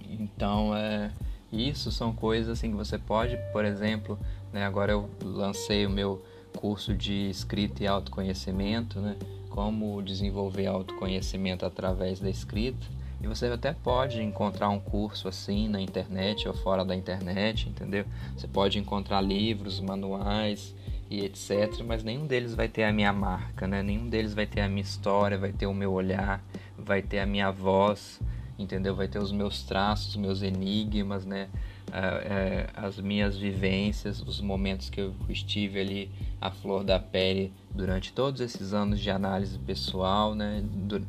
Então, 0.10 0.76
é, 0.76 1.12
isso 1.52 1.92
são 1.92 2.14
coisas 2.14 2.50
assim 2.50 2.72
que 2.72 2.76
você 2.76 2.98
pode, 2.98 3.38
por 3.52 3.64
exemplo, 3.64 4.20
né, 4.52 4.66
agora 4.66 4.92
eu 4.92 5.10
lancei 5.24 5.86
o 5.86 5.90
meu 5.90 6.24
curso 6.58 6.94
de 6.94 7.30
escrita 7.30 7.84
e 7.84 7.88
autoconhecimento, 7.88 9.00
né, 9.00 9.16
como 9.50 10.02
desenvolver 10.02 10.68
autoconhecimento 10.68 11.66
através 11.66 12.20
da 12.20 12.30
escrita. 12.30 12.86
E 13.26 13.28
você 13.28 13.48
até 13.48 13.74
pode 13.74 14.22
encontrar 14.22 14.70
um 14.70 14.80
curso 14.80 15.28
assim 15.28 15.68
na 15.68 15.82
internet 15.82 16.48
ou 16.48 16.54
fora 16.54 16.86
da 16.86 16.96
internet, 16.96 17.68
entendeu? 17.68 18.06
Você 18.38 18.48
pode 18.48 18.78
encontrar 18.78 19.20
livros, 19.20 19.80
manuais 19.80 20.76
e 21.10 21.26
etc, 21.26 21.82
mas 21.84 22.04
nenhum 22.04 22.28
deles 22.28 22.54
vai 22.54 22.68
ter 22.68 22.84
a 22.84 22.94
minha 22.94 23.12
marca, 23.12 23.68
né? 23.68 23.82
Nenhum 23.82 24.08
deles 24.08 24.36
vai 24.36 24.46
ter 24.46 24.62
a 24.62 24.70
minha 24.70 24.84
história, 24.84 25.40
vai 25.40 25.52
ter 25.52 25.66
o 25.66 25.74
meu 25.74 25.92
olhar, 25.92 26.40
vai 26.78 27.02
ter 27.02 27.18
a 27.18 27.26
minha 27.26 27.50
voz, 27.50 28.20
entendeu? 28.58 28.96
Vai 28.96 29.08
ter 29.08 29.20
os 29.20 29.32
meus 29.32 29.64
traços, 29.64 30.16
meus 30.16 30.42
enigmas, 30.42 31.26
né? 31.26 31.50
É, 31.92 32.00
é, 32.00 32.70
as 32.76 32.98
minhas 33.00 33.38
vivências, 33.38 34.22
os 34.22 34.42
momentos 34.42 34.90
que 34.90 35.00
eu 35.00 35.14
estive 35.30 35.80
ali 35.80 36.12
à 36.42 36.50
flor 36.50 36.84
da 36.84 37.00
pele 37.00 37.54
durante 37.74 38.12
todos 38.12 38.42
esses 38.42 38.74
anos 38.74 39.00
de 39.00 39.10
análise 39.12 39.58
pessoal, 39.60 40.34
né? 40.34 40.64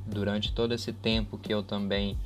durante 0.07 0.53
todo 0.53 0.75
esse 0.75 0.93
tempo 0.93 1.39
que 1.39 1.53
eu 1.53 1.63
também 1.63 2.17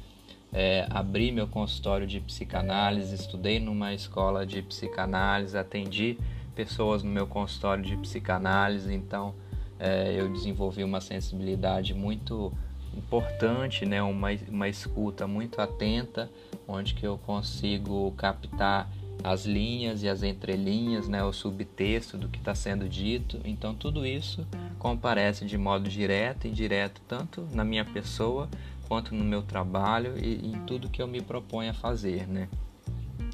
é, 0.53 0.87
abri 0.91 1.31
meu 1.31 1.47
consultório 1.47 2.07
de 2.07 2.21
psicanálise, 2.21 3.15
estudei 3.15 3.61
numa 3.61 3.95
escola 3.95 4.45
de 4.45 4.63
psicanálise, 4.63 5.57
atendi 5.57 6.19
pessoas 6.55 7.03
no 7.03 7.11
meu 7.11 7.27
consultório 7.27 7.85
de 7.85 7.97
psicanálise, 7.97 8.93
então 8.93 9.35
é, 9.79 10.15
eu 10.15 10.31
desenvolvi 10.31 10.83
uma 10.83 11.01
sensibilidade 11.01 11.95
muito 11.95 12.53
importante, 12.97 13.85
né? 13.87 14.03
uma, 14.03 14.29
uma 14.49 14.69
escuta 14.69 15.27
muito 15.27 15.61
atenta, 15.61 16.31
onde 16.67 16.95
que 16.95 17.07
eu 17.07 17.19
consigo 17.19 18.13
captar 18.13 18.91
as 19.23 19.45
linhas 19.45 20.03
e 20.03 20.09
as 20.09 20.23
entrelinhas, 20.23 21.09
né? 21.09 21.23
o 21.23 21.33
subtexto 21.33 22.17
do 22.17 22.29
que 22.29 22.39
está 22.39 22.55
sendo 22.55 22.89
dito. 22.89 23.41
Então 23.45 23.75
tudo 23.75 24.07
isso 24.07 24.47
comparece 24.79 25.45
de 25.45 25.59
modo 25.59 25.89
direto 25.89 26.47
e 26.47 26.51
indireto, 26.51 27.01
tanto 27.07 27.47
na 27.53 27.65
minha 27.65 27.85
pessoa 27.85 28.49
quanto 28.89 29.15
no 29.15 29.25
meu 29.25 29.43
trabalho 29.43 30.15
e 30.19 30.47
em 30.47 30.65
tudo 30.67 30.89
que 30.89 31.01
eu 31.01 31.07
me 31.07 31.21
proponho 31.21 31.71
a 31.71 31.75
fazer. 31.75 32.27
Né? 32.27 32.49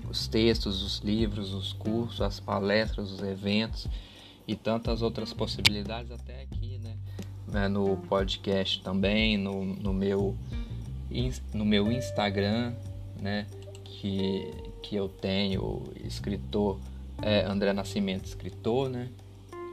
Os 0.09 0.27
textos, 0.27 0.83
os 0.83 0.99
livros, 0.99 1.55
os 1.55 1.73
cursos, 1.73 2.21
as 2.21 2.39
palestras, 2.39 3.11
os 3.11 3.23
eventos 3.23 3.87
e 4.47 4.55
tantas 4.55 5.03
outras 5.03 5.33
possibilidades 5.33 6.13
até 6.13 6.43
aqui, 6.43 6.79
né? 6.79 6.97
Né, 7.49 7.69
no 7.69 7.97
podcast 8.09 8.83
também, 8.83 9.37
no, 9.37 9.65
no, 9.65 9.93
meu, 9.93 10.37
no 11.55 11.65
meu 11.65 11.91
Instagram, 11.91 12.75
né, 13.21 13.47
que, 13.85 14.53
que 14.83 14.97
eu 14.97 15.09
tenho, 15.09 15.83
escritor 16.05 16.79
é, 17.23 17.45
André 17.45 17.73
Nascimento, 17.73 18.27
escritor, 18.27 18.89
né? 18.89 19.09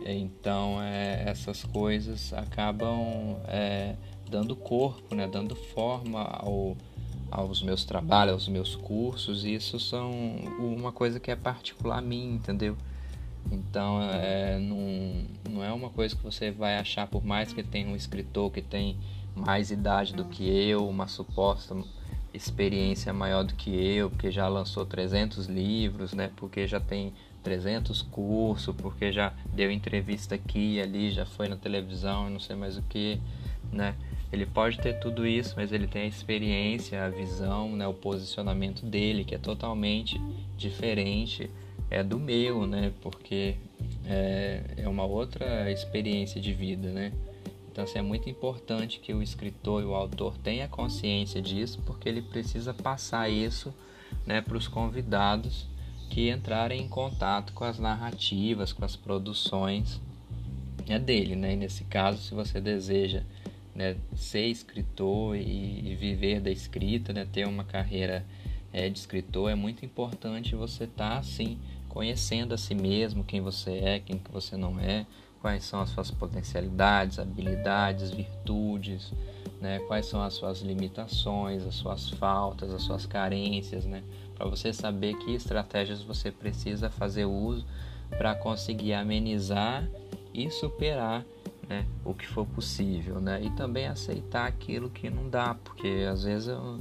Então 0.06 0.82
é, 0.82 1.24
essas 1.28 1.64
coisas 1.64 2.34
acabam 2.34 3.38
é, 3.48 3.96
dando 4.30 4.56
corpo, 4.56 5.16
né, 5.16 5.28
dando 5.28 5.56
forma 5.56 6.22
ao, 6.22 6.76
aos 7.32 7.64
meus 7.64 7.86
trabalhos, 7.86 8.34
aos 8.34 8.48
meus 8.48 8.76
cursos, 8.76 9.46
e 9.46 9.54
isso 9.54 9.80
são 9.80 10.12
uma 10.60 10.92
coisa 10.92 11.20
que 11.20 11.32
é 11.32 11.36
particular 11.36 12.00
a 12.00 12.02
mim, 12.02 12.36
entendeu? 12.36 12.76
Então 13.52 14.02
é, 14.02 14.58
não, 14.60 15.54
não 15.54 15.64
é 15.64 15.72
uma 15.72 15.90
coisa 15.90 16.16
que 16.16 16.24
você 16.24 16.52
vai 16.52 16.78
achar, 16.78 17.08
por 17.08 17.24
mais 17.24 17.54
que 17.54 17.64
tenha 17.64 17.88
um 17.88 17.96
escritor 17.96 18.52
que 18.52 18.62
tem 18.62 18.98
mais 19.36 19.72
idade 19.72 20.14
do 20.14 20.26
que 20.26 20.44
eu, 20.44 20.88
uma 20.88 21.08
suposta 21.08 21.76
experiência 22.34 23.14
maior 23.14 23.44
do 23.44 23.54
que 23.54 23.70
eu, 23.70 24.10
porque 24.10 24.32
já 24.32 24.48
lançou 24.48 24.86
300 24.86 25.46
livros, 25.46 26.14
né? 26.14 26.32
porque 26.36 26.68
já 26.68 26.80
tem 26.80 27.14
300 27.44 28.02
cursos, 28.02 28.76
porque 28.76 29.12
já 29.12 29.34
deu 29.54 29.70
entrevista 29.70 30.36
aqui 30.36 30.76
e 30.76 30.82
ali, 30.82 31.12
já 31.12 31.26
foi 31.26 31.48
na 31.48 31.56
televisão, 31.56 32.30
não 32.30 32.40
sei 32.40 32.56
mais 32.56 32.78
o 32.78 32.82
que, 32.84 33.20
né? 33.72 33.96
Ele 34.32 34.46
pode 34.48 34.80
ter 34.80 34.94
tudo 35.00 35.28
isso, 35.28 35.54
mas 35.56 35.72
ele 35.72 35.86
tem 35.86 36.04
a 36.04 36.08
experiência, 36.08 37.06
a 37.06 37.10
visão, 37.10 37.76
né, 37.76 37.86
o 37.86 37.94
posicionamento 37.94 38.84
dele, 38.84 39.24
que 39.24 39.36
é 39.36 39.38
totalmente 39.38 40.20
diferente 40.58 41.52
é 41.94 42.04
do 42.04 42.20
meu, 42.20 42.66
né? 42.66 42.92
Porque 43.02 43.56
é, 44.06 44.62
é 44.78 44.90
uma 44.90 45.06
outra 45.06 45.72
experiência 45.72 46.42
de 46.42 46.52
vida, 46.52 46.90
né? 46.90 47.14
Então 47.72 47.84
assim, 47.84 48.00
é 48.00 48.02
muito 48.02 48.30
importante 48.30 49.00
que 49.00 49.14
o 49.14 49.22
escritor 49.22 49.82
e 49.82 49.86
o 49.86 49.94
autor 49.94 50.38
tenha 50.40 50.68
consciência 50.68 51.42
disso, 51.42 51.82
porque 51.86 52.10
ele 52.10 52.22
precisa 52.22 52.74
passar 52.74 53.30
isso 53.30 53.74
né, 54.26 54.42
para 54.42 54.58
os 54.58 54.68
convidados 54.68 55.68
que 56.10 56.30
entrarem 56.30 56.82
em 56.82 56.88
contato 56.88 57.54
com 57.54 57.64
as 57.64 57.80
narrativas, 57.80 58.74
com 58.74 58.86
as 58.86 58.96
produções 58.96 60.02
é 60.88 61.00
dele, 61.00 61.36
né? 61.36 61.54
E 61.54 61.56
nesse 61.56 61.84
caso, 61.86 62.22
se 62.22 62.34
você 62.34 62.60
deseja 62.60 63.24
né, 63.74 63.96
ser 64.16 64.48
escritor 64.48 65.36
e, 65.36 65.92
e, 65.92 65.96
viver 65.96 66.42
da 66.42 66.52
escrita, 66.52 67.14
né, 67.14 67.26
ter 67.32 67.48
uma 67.48 67.64
carreira 67.64 68.26
é, 68.72 68.90
de 68.90 69.00
escritor, 69.00 69.50
é 69.50 69.56
muito 69.56 69.86
importante 69.86 70.56
você 70.56 70.84
estar 70.84 71.12
tá, 71.12 71.18
assim 71.18 71.58
conhecendo 71.94 72.56
a 72.56 72.58
si 72.58 72.74
mesmo, 72.74 73.24
quem 73.24 73.40
você 73.40 73.72
é, 73.74 74.00
quem 74.00 74.18
que 74.18 74.32
você 74.32 74.58
não 74.58 74.80
é, 74.80 75.06
quais 75.40 75.64
são 75.64 75.80
as 75.80 75.90
suas 75.90 76.10
potencialidades, 76.10 77.20
habilidades, 77.20 78.10
virtudes, 78.10 79.14
né? 79.62 79.78
quais 79.88 80.08
são 80.08 80.24
as 80.24 80.34
suas 80.34 80.62
limitações, 80.62 81.64
as 81.64 81.76
suas 81.76 82.10
faltas, 82.10 82.74
as 82.74 82.82
suas 82.82 83.06
carências, 83.06 83.86
né? 83.86 84.02
para 84.36 84.48
você 84.48 84.74
saber 84.74 85.16
que 85.20 85.36
estratégias 85.36 86.02
você 86.02 86.32
precisa 86.32 86.90
fazer 86.90 87.26
uso 87.26 87.64
para 88.10 88.34
conseguir 88.34 88.94
amenizar 88.94 89.88
e 90.34 90.50
superar 90.50 91.24
né, 91.70 91.86
o 92.04 92.16
que 92.16 92.28
for 92.28 92.46
possível, 92.46 93.22
né? 93.22 93.42
E 93.42 93.50
também 93.52 93.88
aceitar 93.88 94.48
aquilo 94.48 94.90
que 94.90 95.10
não 95.10 95.30
dá, 95.30 95.56
porque 95.64 96.06
às 96.12 96.24
vezes 96.24 96.50
eu, 96.50 96.80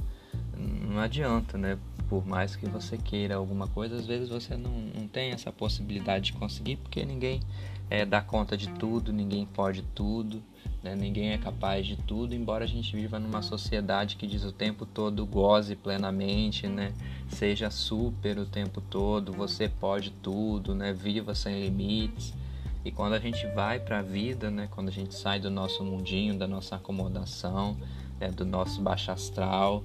não 0.57 0.99
adianta, 0.99 1.57
né? 1.57 1.77
Por 2.13 2.27
mais 2.27 2.55
que 2.55 2.69
você 2.69 2.95
queira 2.95 3.37
alguma 3.37 3.67
coisa, 3.67 3.95
às 3.95 4.05
vezes 4.05 4.29
você 4.29 4.55
não, 4.55 4.69
não 4.69 5.07
tem 5.07 5.31
essa 5.31 5.51
possibilidade 5.51 6.25
de 6.25 6.33
conseguir, 6.33 6.75
porque 6.75 7.03
ninguém 7.03 7.41
é, 7.89 8.05
dá 8.05 8.21
conta 8.21 8.55
de 8.55 8.69
tudo, 8.69 9.11
ninguém 9.11 9.47
pode 9.47 9.81
tudo, 9.95 10.39
né? 10.83 10.95
ninguém 10.95 11.31
é 11.31 11.39
capaz 11.39 11.87
de 11.87 11.95
tudo, 11.95 12.35
embora 12.35 12.65
a 12.65 12.67
gente 12.67 12.95
viva 12.95 13.17
numa 13.17 13.41
sociedade 13.41 14.15
que 14.15 14.27
diz 14.27 14.43
o 14.43 14.51
tempo 14.51 14.85
todo 14.85 15.25
goze 15.25 15.75
plenamente, 15.75 16.67
né? 16.67 16.93
seja 17.29 17.71
super 17.71 18.37
o 18.37 18.45
tempo 18.45 18.79
todo, 18.79 19.33
você 19.33 19.67
pode 19.67 20.11
tudo, 20.11 20.75
né? 20.75 20.93
viva 20.93 21.33
sem 21.33 21.63
limites. 21.63 22.31
E 22.85 22.91
quando 22.91 23.13
a 23.13 23.19
gente 23.19 23.47
vai 23.55 23.79
para 23.79 23.99
a 23.99 24.03
vida, 24.03 24.51
né? 24.51 24.67
quando 24.69 24.89
a 24.89 24.91
gente 24.91 25.15
sai 25.15 25.39
do 25.39 25.49
nosso 25.49 25.83
mundinho, 25.83 26.37
da 26.37 26.45
nossa 26.45 26.75
acomodação, 26.75 27.75
né? 28.19 28.29
do 28.29 28.45
nosso 28.45 28.83
baixo 28.83 29.11
astral, 29.11 29.83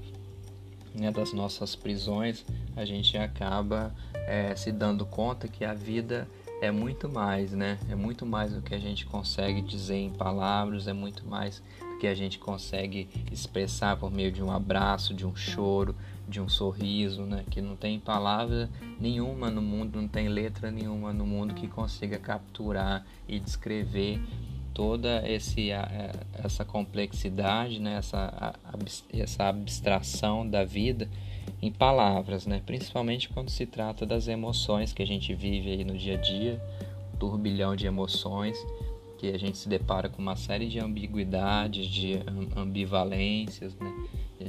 né, 0.98 1.10
das 1.10 1.32
nossas 1.32 1.74
prisões, 1.74 2.44
a 2.76 2.84
gente 2.84 3.16
acaba 3.16 3.94
é, 4.26 4.54
se 4.56 4.72
dando 4.72 5.06
conta 5.06 5.48
que 5.48 5.64
a 5.64 5.72
vida 5.72 6.28
é 6.60 6.70
muito 6.70 7.08
mais, 7.08 7.52
né? 7.52 7.78
É 7.88 7.94
muito 7.94 8.26
mais 8.26 8.52
do 8.52 8.60
que 8.60 8.74
a 8.74 8.78
gente 8.78 9.06
consegue 9.06 9.62
dizer 9.62 9.96
em 9.96 10.10
palavras, 10.10 10.88
é 10.88 10.92
muito 10.92 11.26
mais 11.26 11.62
do 11.80 11.98
que 11.98 12.06
a 12.06 12.14
gente 12.14 12.38
consegue 12.38 13.08
expressar 13.30 13.96
por 13.96 14.10
meio 14.10 14.32
de 14.32 14.42
um 14.42 14.50
abraço, 14.50 15.14
de 15.14 15.24
um 15.24 15.36
choro, 15.36 15.94
de 16.28 16.40
um 16.40 16.48
sorriso, 16.48 17.22
né? 17.22 17.44
Que 17.48 17.60
não 17.60 17.76
tem 17.76 17.98
palavra 18.00 18.68
nenhuma 19.00 19.50
no 19.50 19.62
mundo, 19.62 20.00
não 20.00 20.08
tem 20.08 20.28
letra 20.28 20.70
nenhuma 20.70 21.12
no 21.12 21.24
mundo 21.24 21.54
que 21.54 21.68
consiga 21.68 22.18
capturar 22.18 23.06
e 23.28 23.38
descrever 23.38 24.20
toda 24.78 25.28
esse, 25.28 25.70
essa 26.32 26.64
complexidade, 26.64 27.80
né, 27.80 27.96
essa, 27.96 28.54
essa 29.12 29.48
abstração 29.48 30.48
da 30.48 30.62
vida 30.62 31.08
em 31.60 31.72
palavras, 31.72 32.46
né, 32.46 32.62
principalmente 32.64 33.28
quando 33.28 33.50
se 33.50 33.66
trata 33.66 34.06
das 34.06 34.28
emoções 34.28 34.92
que 34.92 35.02
a 35.02 35.06
gente 35.06 35.34
vive 35.34 35.72
aí 35.72 35.82
no 35.82 35.98
dia 35.98 36.14
a 36.14 36.16
dia, 36.16 36.62
turbilhão 37.18 37.74
de 37.74 37.88
emoções, 37.88 38.56
que 39.18 39.26
a 39.26 39.36
gente 39.36 39.58
se 39.58 39.68
depara 39.68 40.08
com 40.08 40.22
uma 40.22 40.36
série 40.36 40.68
de 40.68 40.78
ambiguidades, 40.78 41.88
de 41.88 42.22
ambivalências, 42.54 43.74
né, 43.74 43.92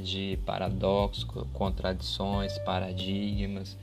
de 0.00 0.38
paradoxos, 0.46 1.24
contradições, 1.52 2.56
paradigmas, 2.58 3.76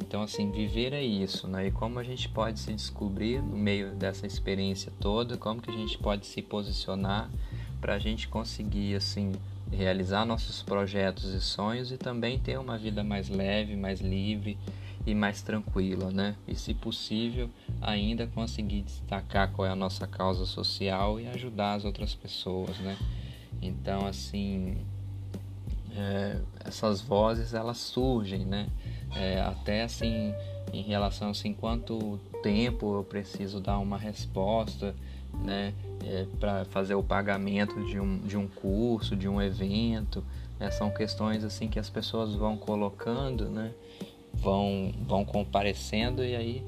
então, 0.00 0.22
assim, 0.22 0.50
viver 0.50 0.92
é 0.92 1.02
isso, 1.02 1.46
né? 1.48 1.66
E 1.66 1.70
como 1.70 1.98
a 1.98 2.04
gente 2.04 2.28
pode 2.28 2.60
se 2.60 2.72
descobrir 2.72 3.42
no 3.42 3.56
meio 3.56 3.94
dessa 3.94 4.26
experiência 4.26 4.92
toda, 5.00 5.36
como 5.36 5.60
que 5.60 5.70
a 5.70 5.74
gente 5.74 5.98
pode 5.98 6.26
se 6.26 6.40
posicionar 6.40 7.30
para 7.80 7.94
a 7.94 7.98
gente 7.98 8.28
conseguir, 8.28 8.94
assim, 8.94 9.32
realizar 9.70 10.24
nossos 10.24 10.62
projetos 10.62 11.34
e 11.34 11.40
sonhos 11.40 11.92
e 11.92 11.98
também 11.98 12.38
ter 12.38 12.58
uma 12.58 12.78
vida 12.78 13.04
mais 13.04 13.28
leve, 13.28 13.76
mais 13.76 14.00
livre 14.00 14.56
e 15.06 15.14
mais 15.14 15.42
tranquila, 15.42 16.10
né? 16.10 16.36
E 16.46 16.54
se 16.54 16.74
possível, 16.74 17.50
ainda 17.80 18.26
conseguir 18.26 18.82
destacar 18.82 19.50
qual 19.52 19.66
é 19.66 19.70
a 19.70 19.76
nossa 19.76 20.06
causa 20.06 20.46
social 20.46 21.20
e 21.20 21.26
ajudar 21.28 21.74
as 21.74 21.84
outras 21.84 22.14
pessoas, 22.14 22.78
né? 22.78 22.96
Então, 23.60 24.06
assim, 24.06 24.76
é, 25.96 26.40
essas 26.64 27.00
vozes 27.00 27.54
elas 27.54 27.78
surgem, 27.78 28.44
né? 28.44 28.68
É, 29.14 29.40
até 29.40 29.82
assim, 29.82 30.34
em 30.72 30.82
relação 30.82 31.30
assim, 31.30 31.52
quanto 31.52 32.18
tempo 32.42 32.94
eu 32.94 33.04
preciso 33.04 33.60
dar 33.60 33.78
uma 33.78 33.98
resposta, 33.98 34.94
né? 35.44 35.74
É, 36.04 36.26
para 36.38 36.64
fazer 36.66 36.94
o 36.94 37.02
pagamento 37.02 37.84
de 37.84 37.98
um, 37.98 38.18
de 38.20 38.36
um 38.36 38.46
curso, 38.46 39.16
de 39.16 39.28
um 39.28 39.40
evento, 39.42 40.24
né? 40.58 40.70
são 40.70 40.90
questões 40.90 41.44
assim 41.44 41.68
que 41.68 41.78
as 41.78 41.90
pessoas 41.90 42.34
vão 42.34 42.56
colocando, 42.56 43.48
né? 43.48 43.72
Vão, 44.34 44.92
vão 45.06 45.24
comparecendo 45.24 46.24
e 46.24 46.36
aí 46.36 46.64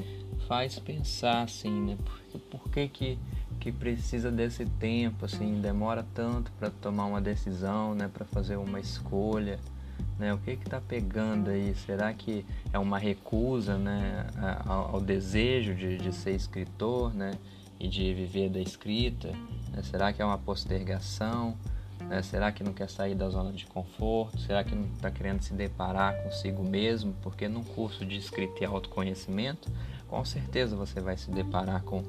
faz 0.49 0.79
pensar 0.79 1.43
assim, 1.43 1.71
né? 1.71 1.97
Por, 2.05 2.41
por 2.41 2.71
que 2.71 2.89
que 2.89 3.19
que 3.61 3.71
precisa 3.71 4.31
desse 4.31 4.65
tempo, 4.65 5.27
assim, 5.27 5.61
demora 5.61 6.05
tanto 6.15 6.51
para 6.53 6.71
tomar 6.71 7.05
uma 7.05 7.21
decisão, 7.21 7.95
né, 7.95 8.11
para 8.13 8.25
fazer 8.25 8.57
uma 8.57 8.81
escolha, 8.81 9.61
né? 10.19 10.33
O 10.33 10.39
que 10.39 10.57
que 10.57 10.65
tá 10.65 10.81
pegando 10.81 11.51
aí? 11.51 11.75
Será 11.75 12.13
que 12.13 12.45
é 12.73 12.79
uma 12.79 12.99
recusa, 12.99 13.77
né, 13.77 14.27
ao, 14.67 14.97
ao 14.97 15.01
desejo 15.01 15.75
de, 15.75 15.99
de 15.99 16.13
ser 16.13 16.33
escritor, 16.33 17.15
né, 17.15 17.33
e 17.79 17.87
de 17.87 18.13
viver 18.15 18.49
da 18.49 18.59
escrita? 18.61 19.29
Né? 19.71 19.83
Será 19.83 20.11
que 20.11 20.23
é 20.23 20.25
uma 20.25 20.39
postergação? 20.39 21.55
Né? 22.01 22.23
Será 22.23 22.51
que 22.51 22.65
não 22.65 22.73
quer 22.73 22.89
sair 22.89 23.15
da 23.15 23.29
zona 23.29 23.53
de 23.53 23.67
conforto? 23.67 24.41
Será 24.41 24.65
que 24.65 24.75
não 24.75 24.87
está 24.95 25.11
querendo 25.11 25.43
se 25.43 25.53
deparar 25.53 26.23
consigo 26.23 26.63
mesmo? 26.65 27.15
Porque 27.23 27.47
num 27.47 27.63
curso 27.63 28.07
de 28.07 28.17
escrita 28.17 28.63
e 28.63 28.65
autoconhecimento, 28.65 29.71
com 30.09 30.25
certeza 30.25 30.75
você 30.77 30.99
vai 30.99 31.19
se 31.19 31.31
deparar 31.31 31.83
com 31.83 32.03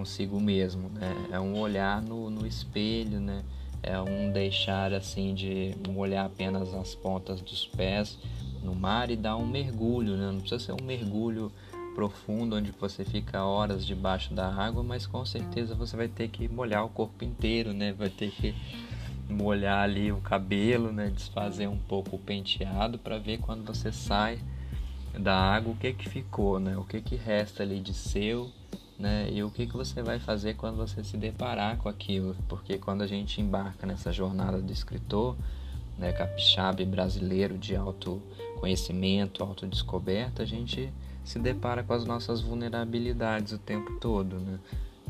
consigo 0.00 0.40
mesmo, 0.40 0.88
né? 0.88 1.28
É 1.30 1.38
um 1.38 1.58
olhar 1.58 2.00
no, 2.00 2.30
no 2.30 2.46
espelho, 2.46 3.20
né? 3.20 3.44
É 3.82 4.00
um 4.00 4.32
deixar 4.32 4.94
assim 4.94 5.34
de 5.34 5.74
olhar 5.94 6.24
apenas 6.24 6.72
as 6.74 6.94
pontas 6.94 7.40
dos 7.42 7.66
pés 7.66 8.18
no 8.62 8.74
mar 8.74 9.10
e 9.10 9.16
dar 9.16 9.36
um 9.36 9.46
mergulho, 9.46 10.16
né? 10.16 10.30
Não 10.32 10.40
precisa 10.40 10.64
ser 10.64 10.72
um 10.72 10.84
mergulho 10.84 11.52
profundo 11.94 12.56
onde 12.56 12.72
você 12.72 13.04
fica 13.04 13.44
horas 13.44 13.84
debaixo 13.84 14.32
da 14.32 14.48
água, 14.48 14.82
mas 14.82 15.06
com 15.06 15.24
certeza 15.26 15.74
você 15.74 15.96
vai 15.96 16.08
ter 16.08 16.28
que 16.28 16.48
molhar 16.48 16.84
o 16.84 16.88
corpo 16.88 17.22
inteiro, 17.22 17.74
né? 17.74 17.92
Vai 17.92 18.08
ter 18.08 18.30
que 18.30 18.54
molhar 19.28 19.84
ali 19.84 20.10
o 20.10 20.20
cabelo, 20.20 20.92
né? 20.92 21.10
Desfazer 21.14 21.68
um 21.68 21.78
pouco 21.78 22.16
o 22.16 22.18
penteado 22.18 22.98
para 22.98 23.18
ver 23.18 23.38
quando 23.38 23.66
você 23.66 23.92
sai 23.92 24.38
da 25.18 25.34
água 25.34 25.72
o 25.72 25.76
que 25.76 25.92
que 25.92 26.08
ficou, 26.08 26.58
né? 26.58 26.74
O 26.78 26.84
que 26.84 27.02
que 27.02 27.16
resta 27.16 27.62
ali 27.62 27.80
de 27.80 27.92
seu 27.92 28.50
né? 29.00 29.28
E 29.32 29.42
o 29.42 29.50
que, 29.50 29.66
que 29.66 29.76
você 29.76 30.02
vai 30.02 30.18
fazer 30.18 30.54
quando 30.54 30.76
você 30.76 31.02
se 31.02 31.16
deparar 31.16 31.78
com 31.78 31.88
aquilo? 31.88 32.36
Porque 32.46 32.76
quando 32.76 33.00
a 33.00 33.06
gente 33.06 33.40
embarca 33.40 33.86
nessa 33.86 34.12
jornada 34.12 34.60
do 34.60 34.70
escritor, 34.70 35.34
né, 35.98 36.12
capixaba 36.12 36.84
brasileiro 36.84 37.56
de 37.56 37.74
autoconhecimento, 37.74 39.42
autodescoberta, 39.42 40.42
a 40.42 40.46
gente 40.46 40.92
se 41.24 41.38
depara 41.38 41.82
com 41.82 41.94
as 41.94 42.04
nossas 42.04 42.40
vulnerabilidades 42.40 43.52
o 43.52 43.58
tempo 43.58 43.98
todo, 43.98 44.36
né? 44.38 44.58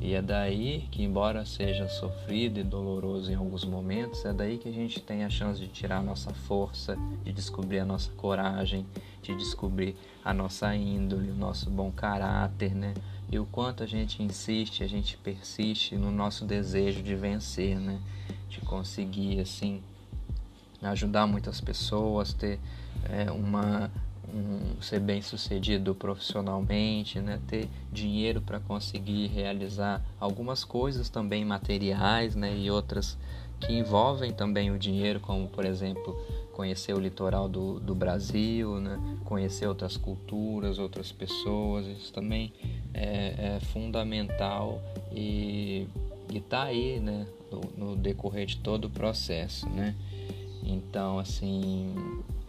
E 0.00 0.14
é 0.14 0.22
daí 0.22 0.88
que, 0.90 1.02
embora 1.02 1.44
seja 1.44 1.86
sofrido 1.86 2.58
e 2.58 2.64
doloroso 2.64 3.30
em 3.30 3.34
alguns 3.34 3.66
momentos, 3.66 4.24
é 4.24 4.32
daí 4.32 4.56
que 4.56 4.68
a 4.68 4.72
gente 4.72 4.98
tem 4.98 5.24
a 5.24 5.30
chance 5.30 5.60
de 5.60 5.68
tirar 5.68 5.98
a 5.98 6.02
nossa 6.02 6.32
força, 6.32 6.96
de 7.22 7.32
descobrir 7.32 7.80
a 7.80 7.84
nossa 7.84 8.10
coragem, 8.12 8.86
de 9.22 9.36
descobrir 9.36 9.94
a 10.24 10.32
nossa 10.32 10.74
índole, 10.74 11.30
o 11.30 11.34
nosso 11.34 11.68
bom 11.68 11.90
caráter, 11.90 12.74
né? 12.74 12.94
E 13.30 13.38
o 13.38 13.46
quanto 13.46 13.82
a 13.82 13.86
gente 13.86 14.22
insiste, 14.22 14.82
a 14.82 14.88
gente 14.88 15.16
persiste 15.16 15.96
no 15.96 16.10
nosso 16.10 16.44
desejo 16.44 17.02
de 17.02 17.14
vencer, 17.14 17.78
né? 17.78 18.00
De 18.48 18.60
conseguir 18.60 19.40
assim 19.40 19.80
ajudar 20.82 21.26
muitas 21.26 21.60
pessoas, 21.60 22.32
ter 22.32 22.58
é, 23.08 23.30
uma 23.30 23.90
um, 24.34 24.80
ser 24.80 25.00
bem 25.00 25.22
sucedido 25.22 25.94
profissionalmente, 25.94 27.20
né? 27.20 27.40
Ter 27.46 27.68
dinheiro 27.92 28.40
para 28.40 28.58
conseguir 28.58 29.28
realizar 29.28 30.02
algumas 30.18 30.64
coisas 30.64 31.08
também 31.08 31.44
materiais, 31.44 32.34
né? 32.34 32.56
E 32.56 32.70
outras 32.70 33.16
que 33.60 33.72
envolvem 33.72 34.32
também 34.32 34.70
o 34.70 34.78
dinheiro, 34.78 35.20
como 35.20 35.48
por 35.48 35.64
exemplo 35.64 36.18
conhecer 36.52 36.92
o 36.94 36.98
litoral 36.98 37.48
do, 37.48 37.80
do 37.80 37.94
Brasil, 37.94 38.80
né? 38.80 38.98
conhecer 39.24 39.66
outras 39.66 39.96
culturas, 39.96 40.78
outras 40.78 41.10
pessoas, 41.12 41.86
isso 41.86 42.12
também 42.12 42.52
é, 42.92 43.56
é 43.56 43.60
fundamental 43.72 44.82
e 45.12 45.88
está 46.28 46.64
aí 46.64 47.00
né? 47.00 47.26
No, 47.50 47.60
no, 47.76 47.96
decorrer 47.96 48.46
de 48.46 48.58
todo 48.58 48.84
o 48.86 48.90
processo. 48.90 49.68
Né? 49.68 49.94
Então, 50.62 51.18
assim, 51.18 51.94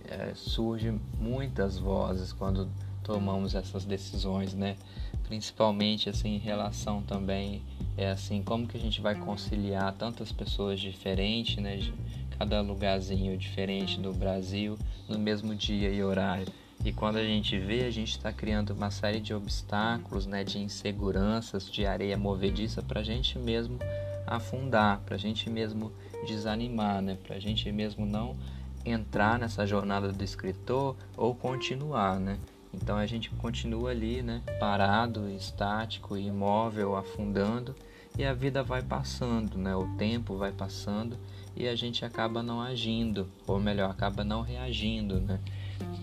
é, 0.07 0.33
surgem 0.35 0.99
muitas 1.19 1.77
vozes 1.77 2.33
quando 2.33 2.69
tomamos 3.03 3.55
essas 3.55 3.85
decisões, 3.85 4.53
né? 4.53 4.75
principalmente 5.23 6.09
assim 6.09 6.35
em 6.35 6.39
relação 6.39 7.01
também 7.03 7.61
é 7.97 8.09
assim 8.09 8.41
como 8.41 8.67
que 8.67 8.77
a 8.77 8.79
gente 8.79 9.01
vai 9.01 9.15
conciliar 9.15 9.93
tantas 9.93 10.31
pessoas 10.31 10.79
diferentes 10.79 11.57
né? 11.57 11.77
De 11.77 11.93
cada 12.37 12.61
lugarzinho 12.61 13.37
diferente 13.37 13.99
do 13.99 14.13
Brasil 14.13 14.77
no 15.07 15.19
mesmo 15.19 15.53
dia 15.53 15.89
e 15.89 16.03
horário. 16.03 16.47
E 16.83 16.91
quando 16.91 17.17
a 17.17 17.23
gente 17.23 17.59
vê 17.59 17.83
a 17.83 17.91
gente 17.91 18.11
está 18.11 18.33
criando 18.33 18.71
uma 18.71 18.89
série 18.89 19.19
de 19.19 19.33
obstáculos 19.33 20.25
né? 20.25 20.43
De 20.43 20.57
inseguranças 20.57 21.69
de 21.69 21.85
areia 21.85 22.17
movediça 22.17 22.81
para 22.81 23.01
a 23.01 23.03
gente 23.03 23.37
mesmo 23.37 23.77
afundar 24.25 24.99
para 25.01 25.15
a 25.15 25.19
gente 25.19 25.49
mesmo 25.49 25.91
desanimar 26.25 27.01
né? 27.01 27.17
Para 27.21 27.35
a 27.35 27.39
gente 27.39 27.71
mesmo 27.71 28.05
não 28.05 28.35
entrar 28.83 29.37
nessa 29.37 29.65
jornada 29.67 30.11
do 30.11 30.23
escritor 30.23 30.95
ou 31.15 31.35
continuar 31.35 32.19
né 32.19 32.39
então 32.73 32.97
a 32.97 33.05
gente 33.05 33.29
continua 33.31 33.91
ali, 33.91 34.21
né, 34.21 34.41
parado, 34.59 35.29
estático, 35.29 36.17
imóvel, 36.17 36.95
afundando 36.95 37.75
e 38.17 38.25
a 38.25 38.33
vida 38.33 38.61
vai 38.61 38.81
passando, 38.81 39.57
né? 39.57 39.75
O 39.75 39.87
tempo 39.97 40.35
vai 40.35 40.51
passando 40.51 41.17
e 41.55 41.67
a 41.67 41.75
gente 41.75 42.03
acaba 42.03 42.43
não 42.43 42.61
agindo, 42.61 43.27
ou 43.47 43.59
melhor, 43.59 43.89
acaba 43.89 44.23
não 44.23 44.41
reagindo, 44.41 45.19
né? 45.19 45.39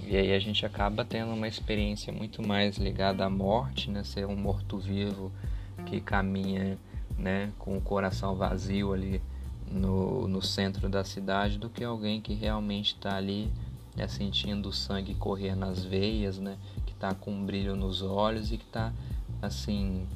E 0.07 0.17
aí 0.17 0.33
a 0.33 0.39
gente 0.39 0.65
acaba 0.65 1.05
tendo 1.05 1.33
uma 1.33 1.47
experiência 1.47 2.13
muito 2.13 2.47
mais 2.47 2.77
ligada 2.77 3.25
à 3.25 3.31
morte, 3.31 3.91
né? 3.91 4.03
Ser 4.05 4.27
um 4.27 4.37
morto-vivo 4.37 5.31
que 5.87 6.01
caminha, 6.01 6.79
né, 7.17 7.53
com 7.59 7.77
o 7.77 7.81
coração 7.81 8.35
vazio 8.35 8.93
ali 8.93 9.21
no, 9.71 10.27
no 10.27 10.41
centro 10.41 10.89
da 10.89 11.05
cidade 11.05 11.59
do 11.59 11.69
que 11.69 11.85
alguém 11.85 12.21
que 12.21 12.33
realmente 12.33 12.95
está 12.95 13.17
ali 13.17 13.51
é 13.99 14.09
sentindo 14.09 14.69
o 14.69 14.73
sangue 14.73 15.15
correr 15.15 15.55
nas 15.55 15.85
veias, 15.85 16.39
né? 16.39 16.57
Que 16.87 16.93
está 16.93 17.15
com 17.15 17.33
um 17.33 17.45
brilho 17.45 17.75
nos 17.77 18.01
olhos 18.03 18.53
e 18.53 18.57
que 18.57 18.65
está 18.65 18.93
assim 19.43 20.07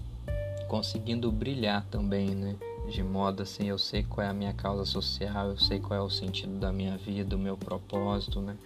conseguindo 0.69 1.31
brilhar 1.31 1.85
também, 1.91 2.31
né? 2.31 2.57
De 2.89 3.03
modo 3.03 3.43
assim, 3.43 3.69
eu 3.69 3.79
sei 3.79 4.03
qual 4.03 4.27
é 4.27 4.31
a 4.31 4.33
minha 4.33 4.53
causa 4.53 4.85
social, 4.85 5.49
eu 5.49 5.59
sei 5.59 5.79
qual 5.79 6.01
é 6.01 6.03
o 6.03 6.11
sentido 6.11 6.59
da 6.59 6.73
minha 6.73 6.97
vida, 6.97 7.37
o 7.37 7.39
meu 7.39 7.57
propósito, 7.57 8.41
né? 8.41 8.57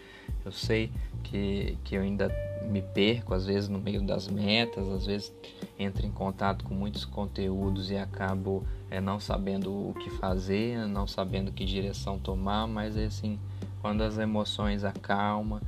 Eu 0.45 0.53
sei 0.53 0.91
que, 1.25 1.77
que 1.85 1.97
eu 1.97 2.03
ainda 2.03 2.31
me 2.63 2.81
perco 2.81 3.35
às 3.35 3.47
vezes 3.47 3.69
no 3.69 3.79
meio 3.79 4.01
das 4.03 4.29
metas, 4.29 4.89
às 4.89 5.07
vezes 5.07 5.33
entro 5.79 6.07
em 6.07 6.11
contato 6.11 6.65
com 6.65 6.75
muitos 6.75 7.05
conteúdos 7.05 7.91
e 7.91 7.97
acabo 7.97 8.65
é, 8.91 9.01
não 9.01 9.21
sabendo 9.21 9.71
o 9.71 9.95
que 9.95 10.11
fazer, 10.11 10.87
não 10.87 11.07
sabendo 11.07 11.53
que 11.53 11.65
direção 11.65 12.19
tomar, 12.19 12.67
mas 12.67 12.97
é 12.97 13.07
assim, 13.07 13.39
quando 13.87 14.03
as 14.03 14.19
emoções 14.19 14.83
acalmam, 14.83 15.61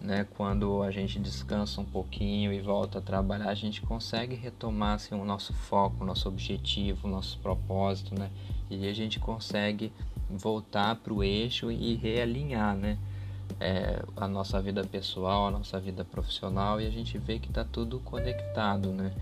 né, 0.00 0.28
quando 0.36 0.80
a 0.84 0.92
gente 0.92 1.18
descansa 1.18 1.80
um 1.80 1.84
pouquinho 1.84 2.52
e 2.52 2.60
volta 2.60 3.00
a 3.00 3.02
trabalhar, 3.02 3.48
a 3.48 3.54
gente 3.54 3.82
consegue 3.82 4.36
retomar 4.36 4.94
assim, 4.94 5.12
o 5.16 5.24
nosso 5.24 5.52
foco, 5.52 6.04
o 6.04 6.06
nosso 6.06 6.28
objetivo, 6.28 7.08
o 7.08 7.10
nosso 7.10 7.36
propósito, 7.40 8.16
né? 8.16 8.30
E 8.70 8.88
a 8.88 8.92
gente 8.94 9.18
consegue 9.18 9.92
voltar 10.30 10.94
para 10.94 11.12
o 11.12 11.24
eixo 11.24 11.68
e 11.68 11.96
realinhar, 11.96 12.76
né? 12.76 12.96
É, 13.58 14.04
a 14.16 14.28
nossa 14.28 14.62
vida 14.62 14.84
pessoal, 14.84 15.48
a 15.48 15.50
nossa 15.50 15.80
vida 15.80 16.04
profissional 16.04 16.80
e 16.80 16.86
a 16.86 16.90
gente 16.90 17.18
vê 17.18 17.40
que 17.40 17.48
está 17.48 17.64
tudo 17.64 17.98
conectado, 17.98 18.92
né? 18.92 19.12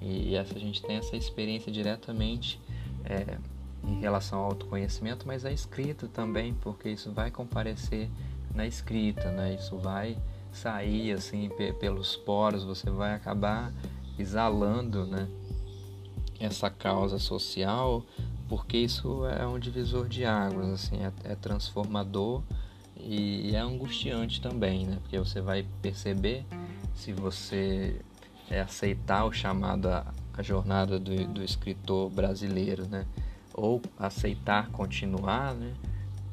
E, 0.00 0.34
essa, 0.34 0.56
a 0.56 0.58
gente 0.58 0.80
tem 0.80 0.96
essa 0.96 1.14
experiência 1.14 1.70
diretamente 1.70 2.58
é, 3.04 3.36
em 3.84 4.00
relação 4.00 4.40
ao 4.40 4.46
autoconhecimento, 4.46 5.26
mas 5.26 5.44
a 5.44 5.52
escrita 5.52 6.08
também, 6.08 6.54
porque 6.54 6.88
isso 6.90 7.12
vai 7.12 7.30
comparecer 7.30 8.10
na 8.54 8.66
escrita, 8.66 9.30
né? 9.30 9.54
Isso 9.54 9.76
vai 9.78 10.16
sair 10.52 11.12
assim 11.12 11.50
pelos 11.78 12.16
poros, 12.16 12.64
você 12.64 12.90
vai 12.90 13.14
acabar 13.14 13.72
exalando, 14.18 15.06
né? 15.06 15.28
Essa 16.40 16.70
causa 16.70 17.18
social 17.18 18.04
porque 18.48 18.78
isso 18.78 19.26
é 19.26 19.46
um 19.46 19.58
divisor 19.58 20.08
de 20.08 20.24
águas, 20.24 20.68
assim, 20.70 20.96
é, 21.02 21.12
é 21.32 21.34
transformador 21.34 22.42
e, 22.96 23.50
e 23.50 23.54
é 23.54 23.58
angustiante 23.58 24.40
também, 24.40 24.86
né? 24.86 24.98
Porque 25.02 25.18
você 25.18 25.40
vai 25.40 25.66
perceber 25.82 26.46
se 26.94 27.12
você 27.12 28.00
é, 28.48 28.60
aceitar 28.60 29.26
o 29.26 29.32
chamado 29.32 29.88
a, 29.88 30.06
a 30.32 30.42
jornada 30.42 30.98
do, 30.98 31.26
do 31.26 31.44
escritor 31.44 32.08
brasileiro, 32.08 32.88
né? 32.88 33.06
Ou 33.58 33.82
aceitar 33.98 34.70
continuar, 34.70 35.54
né? 35.54 35.74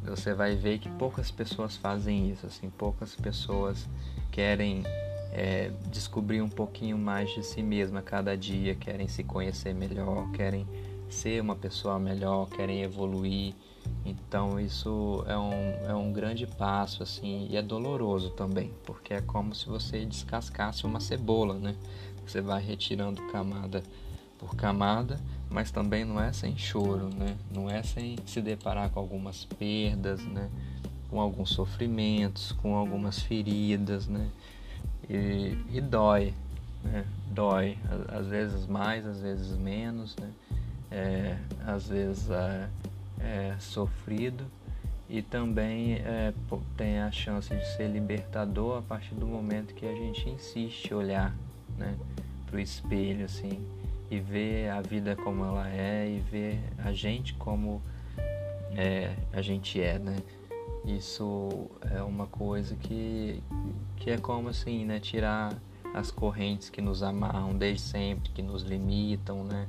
Você 0.04 0.34
vai 0.34 0.56
ver 0.56 0.78
que 0.78 0.88
poucas 0.88 1.32
pessoas 1.32 1.76
fazem 1.76 2.30
isso, 2.30 2.46
assim, 2.46 2.70
poucas 2.70 3.16
pessoas 3.16 3.90
querem 4.32 4.84
é, 5.32 5.72
descobrir 5.92 6.42
um 6.42 6.50
pouquinho 6.50 6.98
mais 6.98 7.34
de 7.34 7.44
si 7.44 7.64
mesma 7.64 8.04
cada 8.04 8.38
dia, 8.38 8.76
querem 8.76 9.08
se 9.08 9.24
conhecer 9.24 9.74
melhor, 9.74 10.32
querem 10.32 10.68
ser 11.10 11.42
uma 11.42 11.56
pessoa 11.56 11.98
melhor, 11.98 12.48
querem 12.50 12.84
evoluir. 12.84 13.56
Então 14.06 14.60
isso 14.60 15.24
é 15.28 15.38
um, 15.38 15.90
é 15.90 15.96
um 15.96 16.14
grande 16.14 16.46
passo 16.46 17.02
assim 17.02 17.48
e 17.50 17.58
é 17.58 17.62
doloroso 17.62 18.30
também, 18.30 18.72
porque 18.86 19.14
é 19.14 19.22
como 19.22 19.56
se 19.56 19.68
você 19.68 20.06
descascasse 20.06 20.86
uma 20.86 21.00
cebola, 21.00 21.56
né? 21.56 21.76
Você 22.26 22.42
vai 22.42 22.62
retirando 22.62 23.22
camada 23.28 23.84
por 24.38 24.56
camada, 24.56 25.20
mas 25.50 25.72
também 25.72 26.04
não 26.04 26.20
é 26.20 26.32
sem 26.34 26.58
choro, 26.58 27.10
né? 27.10 27.38
Não 27.54 27.70
é 27.70 27.82
sem 27.84 28.18
se 28.26 28.42
deparar 28.42 28.90
com 28.90 29.00
algumas 29.00 29.46
perdas, 29.46 30.24
né? 30.26 30.50
Com 31.10 31.20
alguns 31.20 31.50
sofrimentos, 31.50 32.52
com 32.52 32.76
algumas 32.76 33.20
feridas, 33.20 34.08
né? 34.08 34.30
E, 35.10 35.58
e 35.72 35.82
dói, 35.82 36.34
né? 36.84 37.06
Dói, 37.32 37.78
às 38.10 38.28
vezes 38.28 38.66
mais, 38.66 39.06
às 39.06 39.22
vezes 39.22 39.58
menos, 39.58 40.16
né? 40.18 40.32
É, 40.92 41.38
às 41.66 41.88
vezes 41.88 42.30
é, 42.30 42.70
é 43.20 43.56
sofrido 43.60 44.46
e 45.10 45.22
também 45.22 45.96
é, 45.96 46.34
tem 46.76 47.00
a 47.00 47.12
chance 47.12 47.54
de 47.54 47.66
ser 47.76 47.88
libertador 47.88 48.80
a 48.80 48.82
partir 48.82 49.14
do 49.16 49.26
momento 49.26 49.74
que 49.74 49.86
a 49.86 49.94
gente 49.94 50.30
insiste 50.30 50.94
olhar 50.94 51.36
né, 51.78 51.96
para 52.46 52.56
o 52.56 52.60
espelho 52.60 53.26
assim 53.26 53.62
e 54.10 54.20
ver 54.20 54.70
a 54.70 54.82
vida 54.82 55.16
como 55.16 55.44
ela 55.44 55.70
é 55.70 56.10
e 56.10 56.20
ver 56.20 56.60
a 56.78 56.92
gente 56.92 57.34
como 57.36 57.82
é, 58.76 59.16
a 59.34 59.42
gente 59.42 59.82
é, 59.82 59.98
né? 59.98 60.18
Isso 60.86 61.50
é 61.92 62.02
uma 62.04 62.28
coisa 62.28 62.76
que, 62.76 63.42
que 63.98 64.12
é 64.12 64.18
como 64.18 64.50
assim, 64.50 64.86
né? 64.86 65.00
Tirar 65.00 65.56
as 65.94 66.12
correntes 66.12 66.70
que 66.70 66.82
nos 66.82 67.02
amarram 67.02 67.58
desde 67.58 67.82
sempre, 67.82 68.30
que 68.32 68.42
nos 68.42 68.62
limitam, 68.62 69.44
né? 69.44 69.68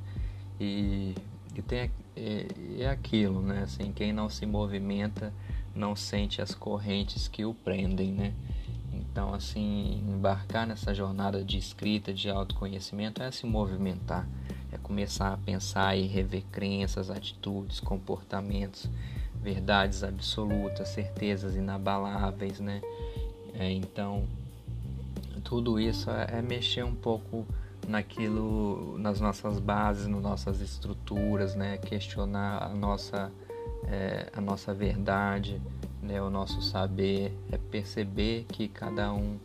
E, 0.59 1.15
e 1.55 1.61
tem 1.61 1.89
é, 2.15 2.45
é 2.79 2.89
aquilo, 2.89 3.41
né? 3.41 3.63
Assim, 3.63 3.91
quem 3.91 4.11
não 4.11 4.29
se 4.29 4.45
movimenta 4.45 5.33
não 5.73 5.95
sente 5.95 6.41
as 6.41 6.53
correntes 6.53 7.27
que 7.27 7.45
o 7.45 7.53
prendem, 7.53 8.11
né? 8.11 8.33
Então, 9.17 9.33
assim, 9.33 10.03
embarcar 10.07 10.67
nessa 10.67 10.93
jornada 10.93 11.43
de 11.43 11.57
escrita, 11.57 12.13
de 12.13 12.29
autoconhecimento, 12.29 13.23
é 13.23 13.31
se 13.31 13.47
movimentar, 13.47 14.27
é 14.71 14.77
começar 14.77 15.33
a 15.33 15.37
pensar 15.37 15.97
e 15.97 16.05
rever 16.05 16.43
crenças, 16.51 17.09
atitudes, 17.09 17.79
comportamentos, 17.79 18.87
verdades 19.41 20.03
absolutas, 20.03 20.89
certezas 20.89 21.55
inabaláveis, 21.55 22.59
né? 22.59 22.79
É, 23.55 23.71
então, 23.71 24.23
tudo 25.43 25.79
isso 25.79 26.11
é, 26.11 26.37
é 26.37 26.41
mexer 26.43 26.85
um 26.85 26.93
pouco 26.93 27.43
naquilo, 27.87 28.99
nas 28.99 29.19
nossas 29.19 29.57
bases, 29.57 30.05
nas 30.05 30.21
nossas 30.21 30.61
estruturas, 30.61 31.55
né? 31.55 31.79
Questionar 31.79 32.61
a 32.61 32.69
nossa, 32.69 33.31
é, 33.87 34.29
a 34.31 34.39
nossa 34.39 34.75
verdade, 34.75 35.59
né, 36.07 36.21
o 36.21 36.29
nosso 36.29 36.61
saber, 36.61 37.37
é 37.51 37.57
perceber 37.57 38.45
que 38.49 38.67
cada 38.67 39.13
um 39.13 39.37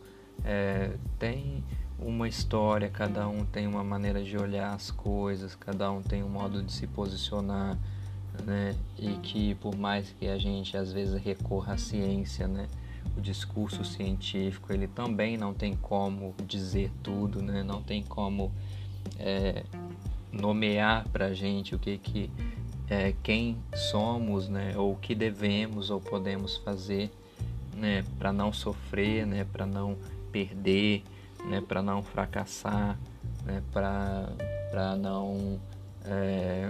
é, 0.45 0.91
tem 1.19 1.63
uma 1.99 2.27
história, 2.27 2.89
cada 2.89 3.27
um 3.27 3.45
tem 3.45 3.67
uma 3.67 3.83
maneira 3.83 4.23
de 4.23 4.37
olhar 4.37 4.73
as 4.73 4.89
coisas, 4.89 5.55
cada 5.55 5.91
um 5.91 6.01
tem 6.01 6.23
um 6.23 6.29
modo 6.29 6.63
de 6.63 6.71
se 6.71 6.87
posicionar, 6.87 7.77
né? 8.45 8.75
E 8.97 9.13
que 9.17 9.55
por 9.55 9.75
mais 9.75 10.09
que 10.19 10.27
a 10.27 10.37
gente 10.37 10.75
às 10.75 10.91
vezes 10.91 11.21
recorra 11.21 11.73
à 11.73 11.77
ciência, 11.77 12.47
né? 12.47 12.67
O 13.17 13.21
discurso 13.21 13.83
científico 13.83 14.73
ele 14.73 14.87
também 14.87 15.37
não 15.37 15.53
tem 15.53 15.75
como 15.75 16.33
dizer 16.45 16.91
tudo, 17.01 17.41
né? 17.41 17.63
Não 17.63 17.81
tem 17.81 18.03
como 18.03 18.51
é, 19.19 19.63
nomear 20.31 21.07
para 21.09 21.33
gente 21.33 21.75
o 21.75 21.79
que 21.79 21.97
que 21.97 22.31
é, 22.89 23.13
quem 23.23 23.57
somos, 23.91 24.49
né, 24.49 24.73
ou 24.77 24.93
o 24.93 24.95
que 24.95 25.15
devemos 25.15 25.89
ou 25.89 25.99
podemos 25.99 26.57
fazer, 26.57 27.11
né, 27.75 28.03
para 28.17 28.31
não 28.31 28.51
sofrer, 28.51 29.25
né, 29.25 29.45
para 29.51 29.65
não 29.65 29.97
perder, 30.31 31.03
né, 31.45 31.61
para 31.61 31.81
não 31.81 32.03
fracassar, 32.03 32.97
né, 33.45 33.61
para 33.71 34.95
não 34.97 35.59
é, 36.05 36.69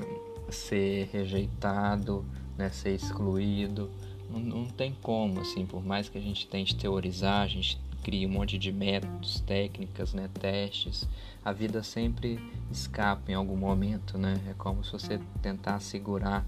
ser 0.49 1.09
rejeitado, 1.11 2.25
né, 2.57 2.69
ser 2.69 2.95
excluído. 2.95 3.89
Não, 4.29 4.39
não 4.39 4.65
tem 4.65 4.95
como, 5.01 5.41
assim, 5.41 5.65
por 5.65 5.83
mais 5.83 6.09
que 6.09 6.17
a 6.17 6.21
gente 6.21 6.47
tente 6.47 6.75
teorizar, 6.75 7.41
a 7.41 7.47
gente 7.47 7.79
cria 8.03 8.27
um 8.27 8.31
monte 8.31 8.57
de 8.57 8.71
métodos, 8.71 9.39
técnicas, 9.41 10.13
né, 10.13 10.29
testes, 10.39 11.07
a 11.43 11.51
vida 11.51 11.81
sempre 11.81 12.39
escapa 12.71 13.31
em 13.31 13.35
algum 13.35 13.57
momento, 13.57 14.17
né? 14.17 14.39
É 14.49 14.53
como 14.53 14.83
se 14.83 14.91
você 14.91 15.19
tentar 15.41 15.79
segurar 15.79 16.45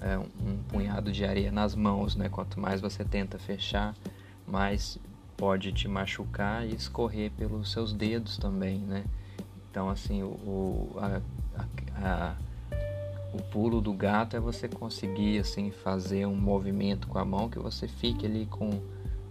é, 0.00 0.18
um 0.18 0.58
punhado 0.68 1.10
de 1.10 1.24
areia 1.24 1.50
nas 1.50 1.74
mãos, 1.74 2.14
né? 2.16 2.28
Quanto 2.28 2.60
mais 2.60 2.80
você 2.80 3.04
tenta 3.04 3.38
fechar, 3.38 3.94
mais 4.46 4.98
pode 5.36 5.72
te 5.72 5.86
machucar 5.86 6.66
e 6.66 6.74
escorrer 6.74 7.30
pelos 7.32 7.70
seus 7.70 7.92
dedos 7.92 8.38
também, 8.38 8.78
né? 8.78 9.04
Então, 9.70 9.90
assim, 9.90 10.22
o, 10.22 10.96
a, 10.96 11.20
a, 11.54 12.08
a, 12.08 12.36
o 13.34 13.42
pulo 13.42 13.80
do 13.80 13.92
gato 13.92 14.36
é 14.36 14.40
você 14.40 14.68
conseguir, 14.68 15.38
assim, 15.38 15.70
fazer 15.70 16.26
um 16.26 16.36
movimento 16.36 17.06
com 17.06 17.18
a 17.18 17.24
mão 17.24 17.50
que 17.50 17.58
você 17.58 17.86
fique 17.86 18.24
ali 18.24 18.46
com, 18.46 18.70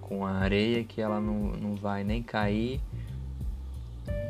com 0.06 0.26
a 0.26 0.32
areia 0.32 0.84
que 0.84 1.02
ela 1.02 1.20
não, 1.20 1.52
não 1.52 1.76
vai 1.76 2.04
nem 2.04 2.24
cair 2.24 2.80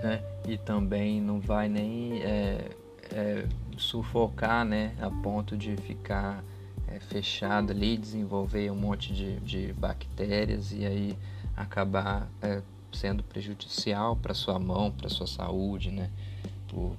né? 0.05 0.23
E 0.47 0.57
também 0.57 1.19
não 1.19 1.39
vai 1.39 1.67
nem 1.67 2.21
é, 2.21 2.69
é, 3.11 3.47
sufocar, 3.77 4.63
né? 4.63 4.95
A 5.01 5.09
ponto 5.09 5.57
de 5.57 5.75
ficar 5.77 6.43
é, 6.87 6.99
fechado 6.99 7.71
ali, 7.71 7.97
desenvolver 7.97 8.71
um 8.71 8.75
monte 8.75 9.13
de, 9.13 9.39
de 9.39 9.73
bactérias 9.73 10.71
e 10.71 10.85
aí 10.85 11.17
acabar 11.57 12.29
é, 12.41 12.61
sendo 12.91 13.23
prejudicial 13.23 14.15
para 14.15 14.33
sua 14.33 14.59
mão, 14.59 14.91
para 14.91 15.09
sua 15.09 15.27
saúde, 15.27 15.91
né? 15.91 16.11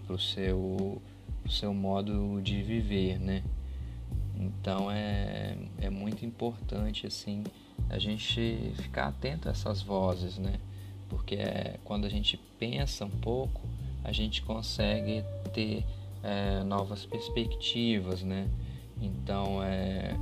Para 0.07 0.15
o 0.15 0.19
seu, 0.19 1.01
seu 1.49 1.73
modo 1.73 2.41
de 2.43 2.63
viver, 2.63 3.19
né? 3.21 3.45
Então 4.39 4.91
é, 4.91 5.57
é 5.79 5.89
muito 5.89 6.25
importante 6.27 7.07
assim 7.07 7.45
a 7.89 7.99
gente 7.99 8.73
ficar 8.77 9.09
atento 9.09 9.49
a 9.49 9.53
essas 9.53 9.83
vozes, 9.83 10.39
né? 10.39 10.59
porque 11.09 11.37
é, 11.37 11.79
quando 11.85 12.05
a 12.05 12.09
gente 12.09 12.37
pensa 12.59 13.05
um 13.05 13.11
pouco, 13.11 13.61
a 14.05 14.13
gente 14.13 14.43
consegue 14.43 15.25
ter 15.53 15.85
é, 16.23 16.63
novas 16.63 17.05
perspectivas, 17.05 18.23
né? 18.23 18.49
Então, 19.01 19.63
é, 19.63 20.17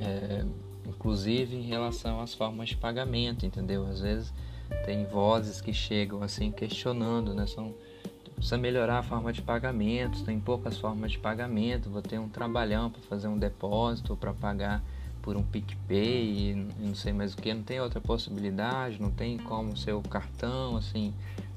é, 0.00 0.44
inclusive 0.86 1.56
em 1.56 1.62
relação 1.62 2.20
às 2.20 2.34
formas 2.34 2.68
de 2.68 2.76
pagamento, 2.76 3.44
entendeu? 3.44 3.86
Às 3.86 4.00
vezes 4.00 4.32
tem 4.86 5.04
vozes 5.04 5.60
que 5.60 5.72
chegam 5.72 6.22
assim 6.22 6.50
questionando, 6.50 7.34
né? 7.34 7.46
São, 7.46 7.74
precisa 8.34 8.58
melhorar 8.58 8.98
a 8.98 9.02
forma 9.02 9.32
de 9.32 9.42
pagamento, 9.42 10.24
tem 10.24 10.38
poucas 10.40 10.78
formas 10.78 11.12
de 11.12 11.18
pagamento, 11.18 11.90
vou 11.90 12.02
ter 12.02 12.18
um 12.18 12.28
trabalhão 12.28 12.90
para 12.90 13.00
fazer 13.02 13.28
um 13.28 13.38
depósito 13.38 14.16
para 14.16 14.32
pagar 14.32 14.82
por 15.22 15.36
um 15.36 15.42
PicPay 15.42 16.66
não 16.78 16.94
sei 16.94 17.12
mais 17.12 17.32
o 17.32 17.36
que, 17.36 17.54
não 17.54 17.62
tem 17.62 17.80
outra 17.80 18.00
possibilidade, 18.00 19.00
não 19.00 19.10
tem 19.10 19.38
como 19.38 19.76
ser 19.76 19.92
o 19.92 20.02
cartão, 20.02 20.76
assim, 20.76 21.14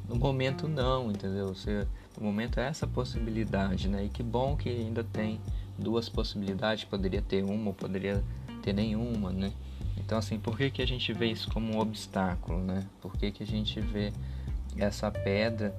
no 0.08 0.16
momento 0.16 0.68
não, 0.68 1.12
entendeu? 1.12 1.48
Você, 1.48 1.88
no 2.18 2.26
momento 2.26 2.60
é 2.60 2.68
essa 2.68 2.88
possibilidade, 2.88 3.90
né? 3.90 4.06
E 4.06 4.10
que 4.10 4.24
bom 4.24 4.56
que 4.56 4.70
ainda 4.70 5.04
tem 5.04 5.42
duas 5.78 6.08
possibilidades, 6.08 6.86
poderia 6.86 7.22
ter 7.22 7.44
uma 7.44 7.68
ou 7.68 7.74
poderia 7.74 8.24
ter 8.62 8.72
nenhuma, 8.72 9.32
né? 9.32 9.52
Então 9.98 10.18
assim, 10.18 10.40
por 10.40 10.56
que, 10.58 10.70
que 10.70 10.82
a 10.82 10.88
gente 10.88 11.12
vê 11.12 11.28
isso 11.28 11.50
como 11.52 11.74
um 11.74 11.80
obstáculo, 11.80 12.60
né? 12.60 12.86
Por 13.02 13.18
que, 13.18 13.32
que 13.32 13.44
a 13.44 13.48
gente 13.48 13.80
vê 13.82 14.14
essa 14.78 15.10
pedra 15.10 15.76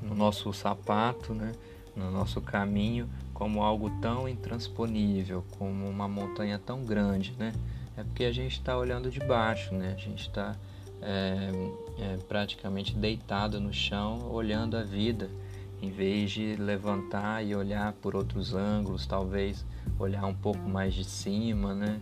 no 0.00 0.14
nosso 0.14 0.52
sapato, 0.52 1.34
né? 1.34 1.52
No 1.94 2.10
nosso 2.10 2.40
caminho 2.40 3.08
como 3.34 3.62
algo 3.62 3.90
tão 4.00 4.28
intransponível, 4.28 5.44
como 5.58 5.88
uma 5.88 6.08
montanha 6.08 6.58
tão 6.58 6.84
grande, 6.84 7.34
né? 7.36 7.52
É 7.96 8.04
porque 8.04 8.24
a 8.24 8.32
gente 8.32 8.52
está 8.52 8.78
olhando 8.78 9.10
de 9.10 9.18
baixo, 9.20 9.74
né? 9.74 9.92
A 9.96 10.00
gente 10.00 10.28
está 10.28 10.56
é, 11.02 11.50
é, 11.98 12.16
praticamente 12.28 12.94
deitado 12.94 13.60
no 13.60 13.72
chão, 13.72 14.30
olhando 14.30 14.76
a 14.76 14.82
vida 14.82 15.28
em 15.82 15.90
vez 15.90 16.30
de 16.30 16.56
levantar 16.56 17.44
e 17.44 17.54
olhar 17.54 17.92
por 17.94 18.16
outros 18.16 18.54
ângulos, 18.54 19.04
talvez 19.04 19.66
olhar 19.98 20.24
um 20.24 20.34
pouco 20.34 20.66
mais 20.68 20.94
de 20.94 21.04
cima, 21.04 21.74
né? 21.74 22.00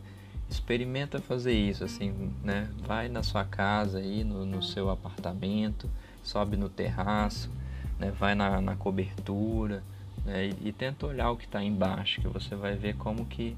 Experimenta 0.49 1.19
fazer 1.19 1.55
isso, 1.55 1.83
assim, 1.83 2.31
né? 2.45 2.71
Vai 2.87 3.09
na 3.09 3.23
sua 3.23 3.45
casa 3.45 3.99
aí, 3.99 4.23
no, 4.23 4.45
no 4.45 4.63
seu 4.63 4.91
apartamento, 4.91 5.91
sobe 6.23 6.59
no 6.59 6.69
terraço, 6.69 7.51
né? 7.99 8.11
vai 8.11 8.35
na, 8.35 8.61
na 8.61 8.77
cobertura 8.77 9.83
né? 10.25 10.49
e, 10.49 10.69
e, 10.69 10.73
tenta 10.73 11.07
olhar 11.07 11.31
o 11.31 11.37
que 11.37 11.45
está 11.45 11.63
embaixo, 11.63 12.21
que 12.21 12.29
você 12.29 12.55
vai 12.55 12.75
ver 12.75 12.97
como 12.97 13.27
que, 13.27 13.57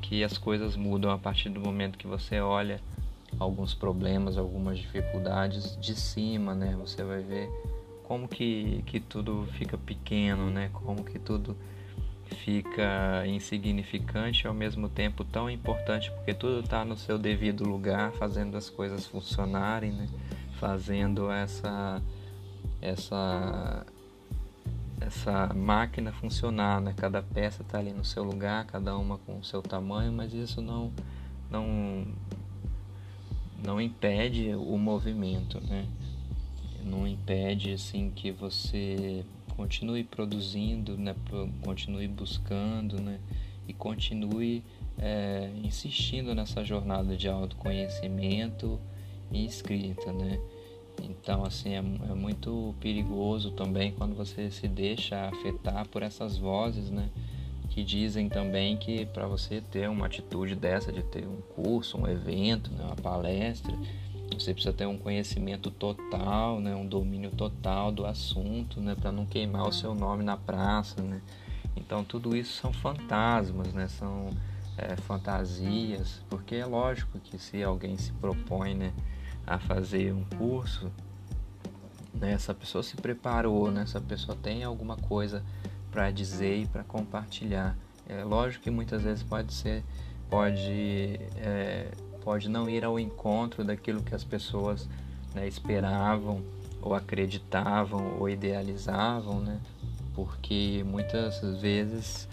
que 0.00 0.24
as 0.24 0.36
coisas 0.36 0.76
mudam 0.76 1.10
a 1.10 1.18
partir 1.18 1.48
do 1.48 1.60
momento 1.60 1.98
que 1.98 2.06
você 2.06 2.40
olha 2.40 2.80
alguns 3.38 3.74
problemas, 3.74 4.36
algumas 4.36 4.78
dificuldades 4.78 5.76
de 5.80 5.94
cima, 5.94 6.54
né? 6.54 6.76
Você 6.78 7.02
vai 7.02 7.22
ver 7.22 7.48
como 8.04 8.28
que, 8.28 8.82
que 8.86 9.00
tudo 9.00 9.46
fica 9.52 9.78
pequeno, 9.78 10.50
né? 10.50 10.70
Como 10.72 11.04
que 11.04 11.18
tudo 11.18 11.56
fica 12.44 13.26
insignificante 13.26 14.44
e 14.44 14.46
ao 14.46 14.54
mesmo 14.54 14.88
tempo 14.88 15.24
tão 15.24 15.50
importante, 15.50 16.10
porque 16.12 16.32
tudo 16.32 16.60
está 16.60 16.84
no 16.84 16.96
seu 16.96 17.18
devido 17.18 17.64
lugar, 17.64 18.12
fazendo 18.12 18.56
as 18.56 18.68
coisas 18.68 19.06
funcionarem, 19.06 19.92
né? 19.92 20.08
Fazendo 20.58 21.30
essa 21.30 22.02
essa 22.80 23.86
essa 25.06 25.52
máquina 25.54 26.12
funcionar, 26.12 26.80
né? 26.80 26.94
Cada 26.96 27.22
peça 27.22 27.62
está 27.62 27.78
ali 27.78 27.92
no 27.92 28.04
seu 28.04 28.22
lugar, 28.22 28.64
cada 28.66 28.96
uma 28.96 29.18
com 29.18 29.38
o 29.38 29.44
seu 29.44 29.62
tamanho, 29.62 30.12
mas 30.12 30.32
isso 30.32 30.60
não 30.60 30.92
não 31.50 32.06
não 33.64 33.80
impede 33.80 34.54
o 34.54 34.76
movimento, 34.78 35.60
né? 35.60 35.86
Não 36.84 37.06
impede 37.06 37.72
assim 37.72 38.10
que 38.10 38.32
você 38.32 39.24
continue 39.56 40.02
produzindo, 40.04 40.96
né? 40.96 41.14
Continue 41.62 42.08
buscando, 42.08 43.00
né? 43.00 43.20
E 43.68 43.72
continue 43.72 44.64
é, 44.98 45.50
insistindo 45.62 46.34
nessa 46.34 46.64
jornada 46.64 47.16
de 47.16 47.28
autoconhecimento 47.28 48.80
e 49.30 49.46
escrita, 49.46 50.12
né? 50.12 50.40
Então, 51.00 51.44
assim, 51.44 51.74
é, 51.74 51.78
é 51.78 52.14
muito 52.14 52.74
perigoso 52.80 53.52
também 53.52 53.92
quando 53.92 54.14
você 54.14 54.50
se 54.50 54.66
deixa 54.66 55.28
afetar 55.28 55.86
por 55.88 56.02
essas 56.02 56.36
vozes, 56.36 56.90
né? 56.90 57.08
que 57.72 57.82
dizem 57.82 58.28
também 58.28 58.76
que 58.76 59.06
para 59.06 59.26
você 59.26 59.62
ter 59.62 59.88
uma 59.88 60.04
atitude 60.04 60.54
dessa 60.54 60.92
de 60.92 61.02
ter 61.02 61.26
um 61.26 61.40
curso, 61.54 61.96
um 61.96 62.06
evento, 62.06 62.70
né, 62.70 62.84
uma 62.84 62.96
palestra, 62.96 63.74
você 64.38 64.52
precisa 64.52 64.74
ter 64.74 64.86
um 64.86 64.98
conhecimento 64.98 65.70
total, 65.70 66.60
né, 66.60 66.74
um 66.74 66.86
domínio 66.86 67.30
total 67.30 67.90
do 67.90 68.04
assunto, 68.04 68.78
né, 68.78 68.94
para 68.94 69.10
não 69.10 69.24
queimar 69.24 69.66
o 69.66 69.72
seu 69.72 69.94
nome 69.94 70.22
na 70.22 70.36
praça, 70.36 71.00
né. 71.00 71.22
Então 71.74 72.04
tudo 72.04 72.36
isso 72.36 72.60
são 72.60 72.74
fantasmas, 72.74 73.72
né, 73.72 73.88
são 73.88 74.28
é, 74.76 74.94
fantasias, 74.96 76.20
porque 76.28 76.56
é 76.56 76.66
lógico 76.66 77.18
que 77.20 77.38
se 77.38 77.62
alguém 77.62 77.96
se 77.96 78.12
propõe, 78.12 78.74
né, 78.74 78.92
a 79.46 79.58
fazer 79.58 80.12
um 80.12 80.24
curso, 80.36 80.90
né, 82.14 82.32
essa 82.32 82.54
pessoa 82.54 82.82
se 82.82 82.96
preparou, 82.96 83.70
né, 83.70 83.82
essa 83.82 84.00
pessoa 84.00 84.36
tem 84.40 84.64
alguma 84.64 84.96
coisa 84.96 85.42
para 85.90 86.10
dizer 86.10 86.58
e 86.58 86.66
para 86.66 86.84
compartilhar. 86.84 87.76
É 88.08 88.24
lógico 88.24 88.64
que 88.64 88.70
muitas 88.70 89.02
vezes 89.02 89.22
pode 89.22 89.52
ser, 89.52 89.82
pode, 90.30 91.20
é, 91.36 91.90
pode 92.22 92.48
não 92.48 92.68
ir 92.68 92.84
ao 92.84 92.98
encontro 92.98 93.64
daquilo 93.64 94.02
que 94.02 94.14
as 94.14 94.24
pessoas 94.24 94.88
né, 95.34 95.46
esperavam 95.46 96.42
ou 96.80 96.94
acreditavam 96.94 98.18
ou 98.18 98.28
idealizavam, 98.28 99.40
né? 99.40 99.60
Porque 100.14 100.84
muitas 100.84 101.40
vezes 101.60 102.28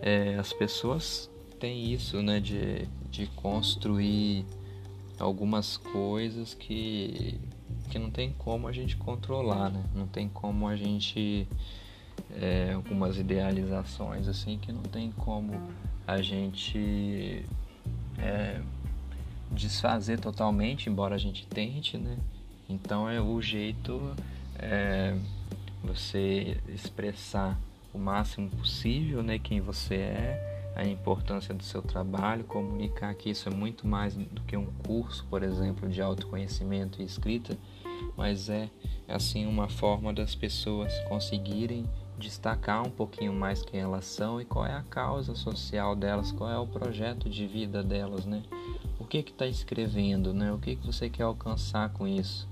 é, 0.00 0.34
as 0.36 0.52
pessoas 0.52 1.30
têm 1.58 1.92
isso, 1.92 2.20
né, 2.22 2.40
de, 2.40 2.88
de 3.08 3.26
construir 3.28 4.44
algumas 5.22 5.76
coisas 5.76 6.52
que, 6.52 7.38
que 7.88 7.98
não 7.98 8.10
tem 8.10 8.32
como 8.38 8.66
a 8.66 8.72
gente 8.72 8.96
controlar, 8.96 9.70
né? 9.70 9.84
Não 9.94 10.06
tem 10.06 10.28
como 10.28 10.66
a 10.66 10.74
gente 10.74 11.46
é, 12.34 12.72
algumas 12.74 13.16
idealizações 13.16 14.26
assim 14.26 14.58
que 14.58 14.72
não 14.72 14.82
tem 14.82 15.12
como 15.12 15.52
a 16.06 16.20
gente 16.20 17.44
é, 18.18 18.60
desfazer 19.52 20.18
totalmente, 20.18 20.90
embora 20.90 21.14
a 21.14 21.18
gente 21.18 21.46
tente, 21.46 21.96
né? 21.96 22.16
Então 22.68 23.08
é 23.08 23.20
o 23.20 23.40
jeito 23.40 24.16
é, 24.58 25.16
você 25.84 26.60
expressar 26.68 27.56
o 27.94 27.98
máximo 27.98 28.50
possível, 28.50 29.22
né? 29.22 29.38
Quem 29.38 29.60
você 29.60 29.94
é, 29.94 30.51
a 30.74 30.84
importância 30.84 31.54
do 31.54 31.62
seu 31.62 31.82
trabalho, 31.82 32.44
comunicar 32.44 33.14
que 33.14 33.30
isso 33.30 33.48
é 33.48 33.52
muito 33.52 33.86
mais 33.86 34.14
do 34.14 34.40
que 34.42 34.56
um 34.56 34.66
curso, 34.86 35.26
por 35.28 35.42
exemplo, 35.42 35.88
de 35.88 36.00
autoconhecimento 36.00 37.02
e 37.02 37.04
escrita, 37.04 37.56
mas 38.16 38.48
é 38.48 38.70
assim 39.06 39.46
uma 39.46 39.68
forma 39.68 40.12
das 40.12 40.34
pessoas 40.34 40.92
conseguirem 41.08 41.84
destacar 42.18 42.86
um 42.86 42.90
pouquinho 42.90 43.32
mais 43.32 43.62
quem 43.62 43.80
elas 43.80 44.04
são 44.04 44.40
e 44.40 44.44
qual 44.44 44.64
é 44.64 44.74
a 44.74 44.82
causa 44.82 45.34
social 45.34 45.96
delas, 45.96 46.30
qual 46.30 46.50
é 46.50 46.58
o 46.58 46.66
projeto 46.66 47.28
de 47.28 47.46
vida 47.46 47.82
delas, 47.82 48.24
né? 48.24 48.42
O 48.98 49.04
que 49.04 49.22
que 49.22 49.32
está 49.32 49.46
escrevendo, 49.46 50.32
né? 50.32 50.52
O 50.52 50.58
que 50.58 50.76
que 50.76 50.86
você 50.86 51.10
quer 51.10 51.24
alcançar 51.24 51.90
com 51.90 52.06
isso? 52.06 52.48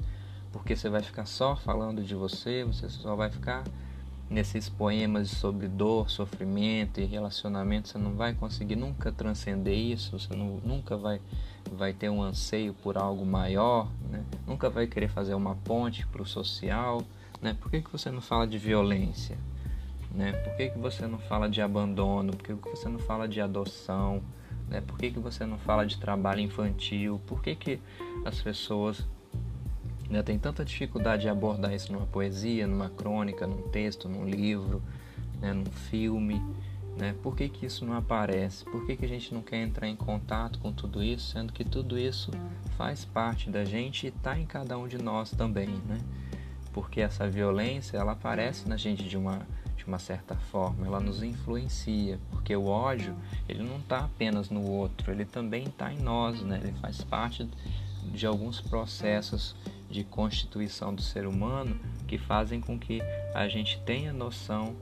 Porque 0.53 0.75
você 0.75 0.89
vai 0.89 1.03
ficar 1.03 1.27
só 1.27 1.55
falando 1.55 2.03
de 2.03 2.15
você, 2.15 2.65
você 2.65 2.89
só 2.89 3.15
vai 3.15 3.31
ficar 3.31 3.63
nesses 4.31 4.69
poemas 4.69 5.29
sobre 5.29 5.67
dor, 5.67 6.09
sofrimento 6.09 7.01
e 7.01 7.05
relacionamento, 7.05 7.89
você 7.89 7.99
não 7.99 8.15
vai 8.15 8.33
conseguir 8.33 8.77
nunca 8.77 9.11
transcender 9.11 9.77
isso, 9.77 10.17
você 10.17 10.35
não, 10.37 10.61
nunca 10.65 10.97
vai, 10.97 11.21
vai 11.73 11.93
ter 11.93 12.09
um 12.09 12.23
anseio 12.23 12.73
por 12.73 12.97
algo 12.97 13.27
maior, 13.27 13.89
né? 14.09 14.25
nunca 14.47 14.71
vai 14.71 14.87
querer 14.87 15.09
fazer 15.09 15.35
uma 15.35 15.57
ponte 15.57 16.07
para 16.07 16.23
o 16.23 16.27
social. 16.27 17.03
Né? 17.43 17.57
Por 17.61 17.71
que, 17.71 17.83
que 17.83 17.91
você 17.91 18.09
não 18.09 18.21
fala 18.21 18.47
de 18.47 18.57
violência? 18.57 19.37
Né? 20.13 20.33
Por 20.33 20.57
que, 20.57 20.71
que 20.71 20.79
você 20.79 21.09
não 21.09 21.19
fala 21.19 21.49
de 21.49 21.61
abandono? 21.61 22.33
Por 22.33 22.45
que, 22.45 22.55
que 22.55 22.71
você 22.71 22.89
não 22.89 23.01
fala 23.01 23.27
de 23.27 23.41
adoção? 23.41 24.23
Né? 24.69 24.81
Por 24.81 24.97
que, 24.97 25.11
que 25.11 25.19
você 25.19 25.45
não 25.45 25.59
fala 25.59 25.85
de 25.85 25.99
trabalho 25.99 26.41
infantil? 26.41 27.21
Por 27.27 27.43
que, 27.43 27.57
que 27.57 27.81
as 28.25 28.41
pessoas 28.41 29.05
né, 30.11 30.23
têm 30.23 30.39
tanta 30.39 30.65
dificuldade 30.65 31.23
de 31.23 31.29
abordar 31.29 31.73
isso 31.73 31.93
numa 31.93 32.07
poesia, 32.07 32.67
numa 32.67 32.91
crônica, 32.91 33.47
num 33.47 33.63
texto, 33.69 34.09
num 34.09 34.25
livro, 34.25 34.83
né, 35.41 35.53
num 35.53 35.65
filme? 35.65 36.43
Né? 36.99 37.15
Por 37.23 37.37
que, 37.37 37.49
que 37.49 37.65
isso 37.65 37.87
não 37.87 37.95
aparece? 37.95 38.65
Por 38.65 38.85
que, 38.85 38.97
que 38.97 39.05
a 39.05 39.09
gente 39.09 39.33
não 39.33 39.41
quer 39.41 39.63
entrar 39.63 39.89
em 39.89 39.95
contato 39.95 40.59
com 40.59 40.73
tudo 40.73 41.03
isso, 41.03 41.31
sendo 41.33 41.53
que 41.53 41.65
tudo 41.65 41.97
isso 41.97 42.33
faz 42.77 43.05
parte 43.05 43.49
da 43.49 43.65
gente 43.65 44.05
e 44.05 44.09
está 44.09 44.37
em 44.37 44.45
cada 44.45 44.77
um 44.77 44.89
de 44.89 44.99
nós 44.99 45.31
também, 45.31 45.69
né? 45.89 45.99
Porque 46.73 47.01
essa 47.01 47.29
violência, 47.29 47.97
ela 47.97 48.13
aparece 48.13 48.69
na 48.69 48.77
gente 48.77 49.05
de 49.05 49.17
uma 49.17 49.47
de 49.77 49.87
uma 49.87 49.99
certa 49.99 50.35
forma, 50.35 50.87
ela 50.87 51.01
nos 51.01 51.23
influencia, 51.23 52.21
porque 52.31 52.55
o 52.55 52.67
ódio 52.67 53.17
ele 53.49 53.63
não 53.63 53.79
está 53.79 54.01
apenas 54.01 54.51
no 54.51 54.63
outro, 54.63 55.11
ele 55.11 55.25
também 55.25 55.65
está 55.65 55.91
em 55.91 55.99
nós, 55.99 56.43
né? 56.43 56.61
Ele 56.63 56.75
faz 56.83 57.03
parte 57.03 57.49
de 58.13 58.27
alguns 58.27 58.61
processos 58.61 59.57
de 59.91 60.05
constituição 60.05 60.95
do 60.95 61.03
ser 61.03 61.27
humano 61.27 61.79
que 62.07 62.17
fazem 62.17 62.61
com 62.61 62.79
que 62.79 63.03
a 63.35 63.49
gente 63.49 63.81
tenha 63.81 64.13
noção, 64.13 64.77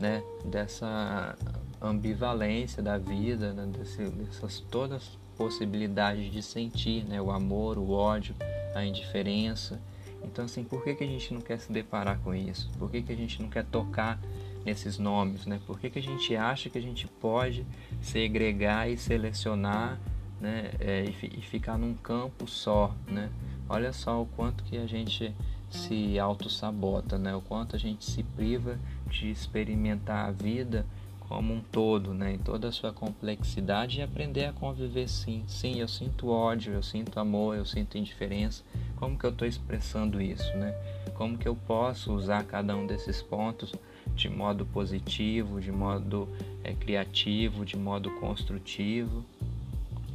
né, 0.00 0.22
dessa 0.44 1.36
ambivalência 1.80 2.82
da 2.82 2.98
vida, 2.98 3.52
né, 3.52 3.66
desse, 3.66 4.02
dessas 4.10 4.58
todas 4.58 5.18
possibilidades 5.36 6.32
de 6.32 6.42
sentir, 6.42 7.04
né, 7.04 7.20
o 7.20 7.30
amor, 7.30 7.78
o 7.78 7.90
ódio, 7.90 8.34
a 8.74 8.84
indiferença. 8.84 9.80
Então, 10.22 10.46
assim, 10.46 10.64
por 10.64 10.82
que, 10.82 10.94
que 10.94 11.04
a 11.04 11.06
gente 11.06 11.34
não 11.34 11.40
quer 11.40 11.58
se 11.58 11.70
deparar 11.70 12.18
com 12.20 12.34
isso? 12.34 12.70
Por 12.78 12.90
que, 12.90 13.02
que 13.02 13.12
a 13.12 13.16
gente 13.16 13.42
não 13.42 13.50
quer 13.50 13.64
tocar 13.64 14.18
nesses 14.64 14.98
nomes, 14.98 15.44
né? 15.46 15.60
Por 15.66 15.78
que, 15.78 15.90
que 15.90 15.98
a 15.98 16.02
gente 16.02 16.34
acha 16.34 16.70
que 16.70 16.78
a 16.78 16.80
gente 16.80 17.06
pode 17.06 17.66
segregar 18.00 18.90
e 18.90 18.96
selecionar, 18.96 20.00
né? 20.40 20.70
É, 20.80 21.04
e, 21.04 21.38
e, 21.38 21.42
ficar 21.42 21.76
num 21.76 21.94
campo 21.94 22.48
só, 22.48 22.94
né? 23.06 23.30
Olha 23.68 23.92
só 23.92 24.22
o 24.22 24.26
quanto 24.26 24.62
que 24.64 24.76
a 24.76 24.86
gente 24.86 25.34
se 25.70 26.18
auto-sabota, 26.18 27.18
né? 27.18 27.34
O 27.34 27.40
quanto 27.40 27.74
a 27.74 27.78
gente 27.78 28.04
se 28.04 28.22
priva 28.22 28.78
de 29.08 29.30
experimentar 29.30 30.28
a 30.28 30.30
vida 30.30 30.86
como 31.20 31.54
um 31.54 31.60
todo, 31.60 32.12
né? 32.12 32.34
Em 32.34 32.38
toda 32.38 32.68
a 32.68 32.72
sua 32.72 32.92
complexidade 32.92 33.98
e 33.98 34.02
aprender 34.02 34.44
a 34.44 34.52
conviver 34.52 35.08
sim. 35.08 35.42
Sim, 35.48 35.80
eu 35.80 35.88
sinto 35.88 36.28
ódio, 36.28 36.74
eu 36.74 36.82
sinto 36.82 37.18
amor, 37.18 37.56
eu 37.56 37.64
sinto 37.64 37.98
indiferença. 37.98 38.62
Como 38.96 39.18
que 39.18 39.24
eu 39.24 39.30
estou 39.30 39.48
expressando 39.48 40.20
isso, 40.20 40.56
né? 40.56 40.74
Como 41.14 41.38
que 41.38 41.48
eu 41.48 41.56
posso 41.56 42.12
usar 42.12 42.44
cada 42.44 42.76
um 42.76 42.86
desses 42.86 43.22
pontos 43.22 43.72
de 44.14 44.28
modo 44.28 44.64
positivo, 44.66 45.60
de 45.60 45.72
modo 45.72 46.28
é, 46.62 46.72
criativo, 46.72 47.64
de 47.64 47.76
modo 47.76 48.10
construtivo, 48.20 49.24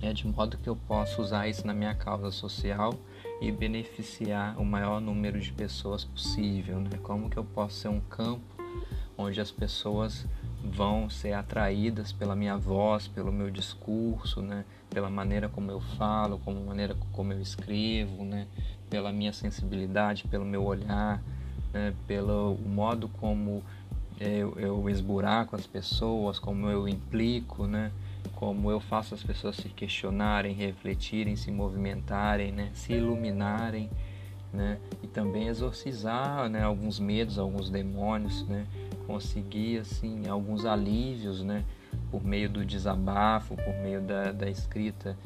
é, 0.01 0.13
de 0.13 0.25
modo 0.27 0.57
que 0.57 0.69
eu 0.69 0.75
possa 0.75 1.21
usar 1.21 1.47
isso 1.47 1.65
na 1.67 1.73
minha 1.73 1.93
causa 1.93 2.31
social 2.31 2.93
e 3.41 3.51
beneficiar 3.51 4.59
o 4.59 4.65
maior 4.65 4.99
número 4.99 5.39
de 5.39 5.51
pessoas 5.51 6.03
possível, 6.03 6.79
né? 6.79 6.99
Como 7.01 7.29
que 7.29 7.37
eu 7.37 7.43
posso 7.43 7.75
ser 7.75 7.87
um 7.87 7.99
campo 8.01 8.41
onde 9.17 9.39
as 9.41 9.51
pessoas 9.51 10.25
vão 10.63 11.09
ser 11.09 11.33
atraídas 11.33 12.11
pela 12.11 12.35
minha 12.35 12.57
voz, 12.57 13.07
pelo 13.07 13.31
meu 13.31 13.49
discurso, 13.49 14.41
né? 14.41 14.65
Pela 14.89 15.09
maneira 15.09 15.47
como 15.47 15.71
eu 15.71 15.79
falo, 15.79 16.39
como 16.39 16.65
maneira 16.65 16.95
como 17.11 17.33
eu 17.33 17.41
escrevo, 17.41 18.23
né? 18.23 18.47
Pela 18.89 19.11
minha 19.11 19.33
sensibilidade, 19.33 20.25
pelo 20.27 20.45
meu 20.45 20.63
olhar, 20.63 21.21
né? 21.73 21.93
pelo 22.07 22.57
modo 22.65 23.07
como 23.07 23.63
eu, 24.19 24.53
eu 24.57 24.89
esburaco 24.89 25.55
as 25.55 25.65
pessoas, 25.65 26.39
como 26.39 26.69
eu 26.69 26.87
implico, 26.87 27.67
né? 27.67 27.91
Como 28.33 28.71
eu 28.71 28.79
faço 28.79 29.13
as 29.13 29.23
pessoas 29.23 29.57
se 29.57 29.69
questionarem, 29.69 30.53
refletirem, 30.53 31.35
se 31.35 31.51
movimentarem, 31.51 32.51
né? 32.51 32.71
Se 32.73 32.93
iluminarem, 32.93 33.89
né? 34.53 34.79
E 35.03 35.07
também 35.07 35.47
exorcizar, 35.47 36.49
né? 36.49 36.63
Alguns 36.63 36.99
medos, 36.99 37.37
alguns 37.37 37.69
demônios, 37.69 38.47
né? 38.47 38.65
Conseguir, 39.05 39.79
assim, 39.79 40.27
alguns 40.27 40.65
alívios, 40.65 41.43
né? 41.43 41.65
Por 42.11 42.23
meio 42.23 42.49
do 42.49 42.65
desabafo, 42.65 43.55
por 43.55 43.73
meio 43.81 44.01
da, 44.01 44.31
da 44.31 44.49
escrita 44.49 45.17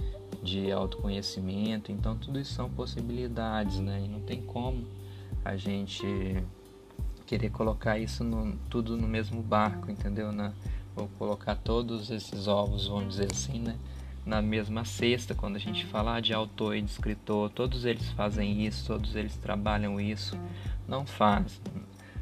de 0.41 0.71
autoconhecimento. 0.71 1.91
Então, 1.91 2.17
tudo 2.17 2.39
isso 2.39 2.53
são 2.53 2.69
possibilidades, 2.69 3.79
né? 3.79 4.01
E 4.03 4.07
não 4.07 4.19
tem 4.21 4.41
como 4.41 4.85
a 5.45 5.55
gente 5.55 6.05
querer 7.25 7.49
colocar 7.49 7.97
isso 7.97 8.23
no, 8.23 8.53
tudo 8.69 8.97
no 8.97 9.07
mesmo 9.07 9.41
barco, 9.41 9.89
entendeu? 9.89 10.31
Na, 10.31 10.53
ou 10.95 11.07
colocar 11.19 11.55
todos 11.55 12.11
esses 12.11 12.47
ovos, 12.47 12.87
vamos 12.87 13.15
dizer 13.15 13.31
assim, 13.31 13.59
né? 13.59 13.75
Na 14.25 14.41
mesma 14.41 14.85
cesta, 14.85 15.35
quando 15.35 15.57
a 15.57 15.59
gente 15.59 15.85
falar 15.85 16.21
de 16.21 16.33
autor 16.33 16.75
e 16.75 16.81
de 16.81 16.89
escritor, 16.89 17.49
todos 17.49 17.83
eles 17.83 18.09
fazem 18.11 18.65
isso, 18.65 18.87
todos 18.87 19.15
eles 19.15 19.35
trabalham 19.35 19.99
isso. 19.99 20.37
Não 20.87 21.05
faz, 21.05 21.61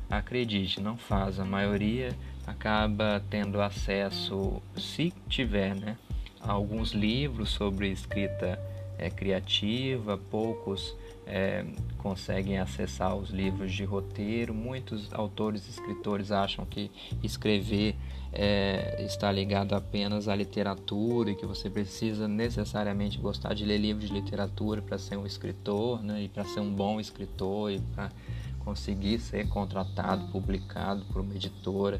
acredite, 0.09 0.81
não 0.81 0.97
faz. 0.97 1.39
A 1.39 1.45
maioria 1.45 2.17
acaba 2.47 3.23
tendo 3.29 3.61
acesso, 3.61 4.61
se 4.75 5.13
tiver, 5.29 5.75
né? 5.75 5.97
A 6.41 6.51
alguns 6.51 6.91
livros 6.91 7.51
sobre 7.51 7.89
escrita 7.91 8.59
é, 9.01 9.09
criativa, 9.09 10.17
poucos 10.29 10.95
é, 11.25 11.65
conseguem 11.97 12.59
acessar 12.59 13.15
os 13.15 13.31
livros 13.31 13.73
de 13.73 13.83
roteiro. 13.83 14.53
Muitos 14.53 15.11
autores 15.13 15.67
e 15.67 15.71
escritores 15.71 16.31
acham 16.31 16.65
que 16.65 16.91
escrever 17.23 17.95
é, 18.31 19.03
está 19.03 19.31
ligado 19.31 19.73
apenas 19.73 20.27
à 20.27 20.35
literatura 20.35 21.31
e 21.31 21.35
que 21.35 21.45
você 21.45 21.69
precisa 21.69 22.27
necessariamente 22.27 23.17
gostar 23.17 23.53
de 23.53 23.65
ler 23.65 23.77
livros 23.77 24.07
de 24.07 24.13
literatura 24.13 24.81
para 24.81 24.97
ser 24.97 25.17
um 25.17 25.25
escritor, 25.25 26.01
né? 26.03 26.23
E 26.23 26.29
para 26.29 26.45
ser 26.45 26.59
um 26.59 26.71
bom 26.71 26.99
escritor 26.99 27.71
e 27.71 27.79
para 27.95 28.11
conseguir 28.59 29.19
ser 29.19 29.49
contratado, 29.49 30.27
publicado 30.31 31.03
por 31.05 31.21
uma 31.21 31.35
editora, 31.35 31.99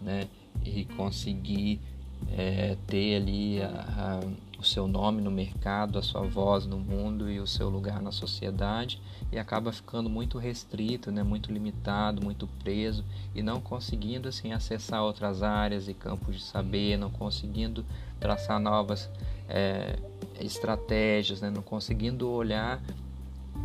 né? 0.00 0.28
E 0.64 0.84
conseguir 0.96 1.80
é, 2.30 2.76
ter 2.86 3.16
ali 3.16 3.60
a, 3.60 3.68
a, 3.68 4.20
o 4.58 4.64
seu 4.64 4.88
nome 4.88 5.20
no 5.20 5.30
mercado, 5.30 5.98
a 5.98 6.02
sua 6.02 6.22
voz 6.22 6.66
no 6.66 6.78
mundo 6.78 7.30
e 7.30 7.38
o 7.38 7.46
seu 7.46 7.68
lugar 7.68 8.00
na 8.00 8.10
sociedade 8.10 9.00
e 9.30 9.38
acaba 9.38 9.72
ficando 9.72 10.08
muito 10.08 10.38
restrito, 10.38 11.10
né, 11.10 11.22
muito 11.22 11.52
limitado, 11.52 12.22
muito 12.22 12.46
preso 12.62 13.04
e 13.34 13.42
não 13.42 13.60
conseguindo 13.60 14.28
assim 14.28 14.52
acessar 14.52 15.02
outras 15.02 15.42
áreas 15.42 15.88
e 15.88 15.94
campos 15.94 16.36
de 16.36 16.42
saber, 16.42 16.96
não 16.96 17.10
conseguindo 17.10 17.84
traçar 18.18 18.58
novas 18.58 19.10
é, 19.48 19.98
estratégias, 20.40 21.40
né, 21.40 21.50
não 21.50 21.62
conseguindo 21.62 22.28
olhar 22.28 22.80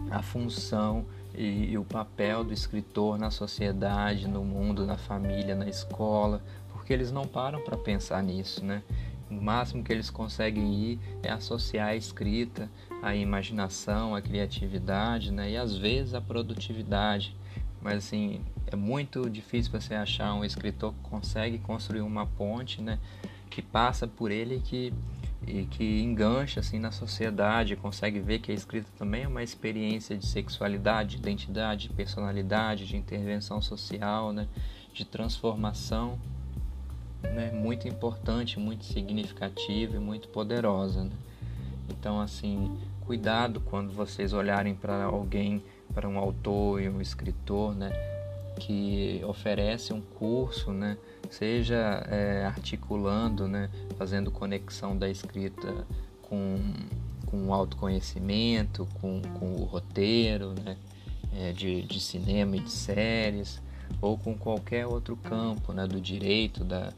a 0.09 0.21
função 0.21 1.05
e, 1.33 1.71
e 1.71 1.77
o 1.77 1.83
papel 1.83 2.43
do 2.43 2.53
escritor 2.53 3.17
na 3.17 3.31
sociedade, 3.31 4.27
no 4.27 4.43
mundo, 4.43 4.85
na 4.85 4.97
família, 4.97 5.55
na 5.55 5.69
escola, 5.69 6.41
porque 6.73 6.91
eles 6.91 7.11
não 7.11 7.25
param 7.25 7.61
para 7.61 7.77
pensar 7.77 8.21
nisso, 8.21 8.65
né? 8.65 8.83
O 9.31 9.41
máximo 9.41 9.81
que 9.81 9.93
eles 9.93 10.09
conseguem 10.09 10.73
ir 10.73 10.99
é 11.23 11.31
associar 11.31 11.87
a 11.87 11.95
escrita 11.95 12.69
à 13.01 13.15
imaginação, 13.15 14.13
à 14.13 14.21
criatividade, 14.21 15.31
né? 15.31 15.51
E 15.51 15.57
às 15.57 15.77
vezes 15.77 16.13
à 16.13 16.19
produtividade. 16.19 17.33
Mas 17.81 18.05
assim, 18.05 18.41
é 18.67 18.75
muito 18.75 19.29
difícil 19.29 19.71
você 19.71 19.95
achar 19.95 20.33
um 20.33 20.43
escritor 20.43 20.93
que 20.93 21.09
consegue 21.09 21.57
construir 21.59 22.01
uma 22.01 22.25
ponte, 22.25 22.81
né? 22.81 22.99
Que 23.49 23.61
passa 23.61 24.05
por 24.05 24.31
ele 24.31 24.55
e 24.55 24.59
que 24.59 24.93
e 25.47 25.65
que 25.65 26.01
engancha 26.03 26.59
assim 26.59 26.77
na 26.77 26.91
sociedade, 26.91 27.75
consegue 27.75 28.19
ver 28.19 28.39
que 28.39 28.51
a 28.51 28.53
escrita 28.53 28.87
também 28.95 29.23
é 29.23 29.27
uma 29.27 29.41
experiência 29.41 30.15
de 30.15 30.27
sexualidade, 30.27 31.15
de 31.15 31.17
identidade, 31.17 31.87
de 31.87 31.93
personalidade, 31.95 32.85
de 32.85 32.95
intervenção 32.95 33.59
social, 33.59 34.31
né, 34.31 34.47
de 34.93 35.03
transformação 35.03 36.19
né, 37.23 37.51
muito 37.51 37.87
importante, 37.87 38.59
muito 38.59 38.85
significativa 38.85 39.95
e 39.95 39.99
muito 39.99 40.27
poderosa. 40.29 41.03
Né? 41.03 41.11
Então, 41.89 42.19
assim, 42.19 42.77
cuidado 43.05 43.59
quando 43.61 43.91
vocês 43.91 44.33
olharem 44.33 44.75
para 44.75 45.03
alguém, 45.03 45.63
para 45.93 46.07
um 46.07 46.17
autor 46.17 46.81
e 46.81 46.89
um 46.89 47.01
escritor, 47.01 47.75
né, 47.75 47.91
que 48.59 49.21
oferece 49.25 49.93
um 49.93 50.01
curso, 50.01 50.71
né, 50.71 50.97
seja 51.29 52.05
é, 52.09 52.45
articulando, 52.45 53.47
né, 53.47 53.69
fazendo 53.97 54.31
conexão 54.31 54.97
da 54.97 55.09
escrita 55.09 55.85
com, 56.21 56.57
com 57.25 57.47
o 57.47 57.53
autoconhecimento, 57.53 58.87
com, 58.99 59.21
com 59.39 59.55
o 59.55 59.63
roteiro, 59.63 60.53
né, 60.63 60.77
é, 61.35 61.51
de, 61.51 61.81
de 61.81 61.99
cinema 61.99 62.57
e 62.57 62.59
de 62.59 62.71
séries, 62.71 63.61
ou 64.01 64.17
com 64.17 64.37
qualquer 64.37 64.85
outro 64.85 65.15
campo, 65.15 65.73
né, 65.73 65.85
do 65.85 65.99
direito, 65.99 66.63
da, 66.63 66.93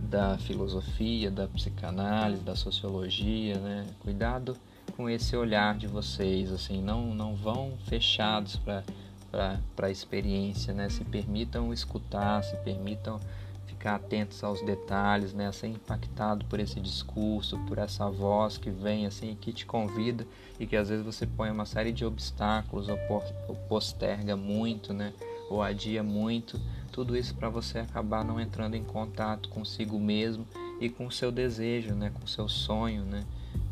da 0.00 0.38
filosofia, 0.38 1.30
da 1.30 1.46
psicanálise, 1.46 2.42
da 2.42 2.56
sociologia, 2.56 3.58
né? 3.58 3.86
Cuidado 4.00 4.56
com 4.96 5.08
esse 5.08 5.36
olhar 5.36 5.76
de 5.76 5.86
vocês, 5.86 6.50
assim, 6.50 6.82
não, 6.82 7.14
não 7.14 7.34
vão 7.34 7.72
fechados 7.86 8.56
para 8.56 9.58
a 9.78 9.90
experiência, 9.90 10.72
né? 10.72 10.88
Se 10.88 11.04
permitam 11.04 11.72
escutar, 11.72 12.42
se 12.44 12.56
permitam 12.58 13.18
ficar 13.66 13.96
atentos 13.96 14.44
aos 14.44 14.62
detalhes, 14.62 15.32
né? 15.32 15.50
Ser 15.50 15.68
impactado 15.68 16.44
por 16.44 16.60
esse 16.60 16.78
discurso, 16.78 17.58
por 17.66 17.78
essa 17.78 18.08
voz 18.08 18.58
que 18.58 18.70
vem 18.70 19.06
assim, 19.06 19.36
que 19.40 19.52
te 19.52 19.66
convida 19.66 20.26
e 20.60 20.66
que 20.66 20.76
às 20.76 20.88
vezes 20.88 21.04
você 21.04 21.26
põe 21.26 21.50
uma 21.50 21.66
série 21.66 21.92
de 21.92 22.04
obstáculos 22.04 22.88
ou 22.88 23.56
posterga 23.68 24.36
muito, 24.36 24.92
né? 24.92 25.12
Ou 25.50 25.62
adia 25.62 26.02
muito 26.02 26.60
tudo 26.92 27.16
isso 27.16 27.34
para 27.34 27.48
você 27.48 27.78
acabar 27.78 28.22
não 28.22 28.38
entrando 28.38 28.74
em 28.74 28.84
contato 28.84 29.48
consigo 29.48 29.98
mesmo 29.98 30.46
e 30.78 30.90
com 30.90 31.06
o 31.06 31.10
seu 31.10 31.32
desejo, 31.32 31.94
né, 31.94 32.10
com 32.10 32.24
o 32.24 32.28
seu 32.28 32.48
sonho, 32.48 33.02
né, 33.04 33.24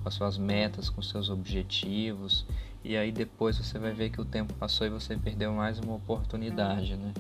com 0.02 0.08
as 0.08 0.14
suas 0.14 0.38
metas, 0.38 0.88
com 0.88 1.02
seus 1.02 1.28
objetivos. 1.28 2.46
E 2.82 2.96
aí 2.96 3.12
depois 3.12 3.58
você 3.58 3.78
vai 3.78 3.92
ver 3.92 4.10
que 4.10 4.20
o 4.20 4.24
tempo 4.24 4.54
passou 4.54 4.86
e 4.86 4.90
você 4.90 5.16
perdeu 5.16 5.52
mais 5.52 5.78
uma 5.78 5.94
oportunidade, 5.94 6.96
né? 6.96 7.12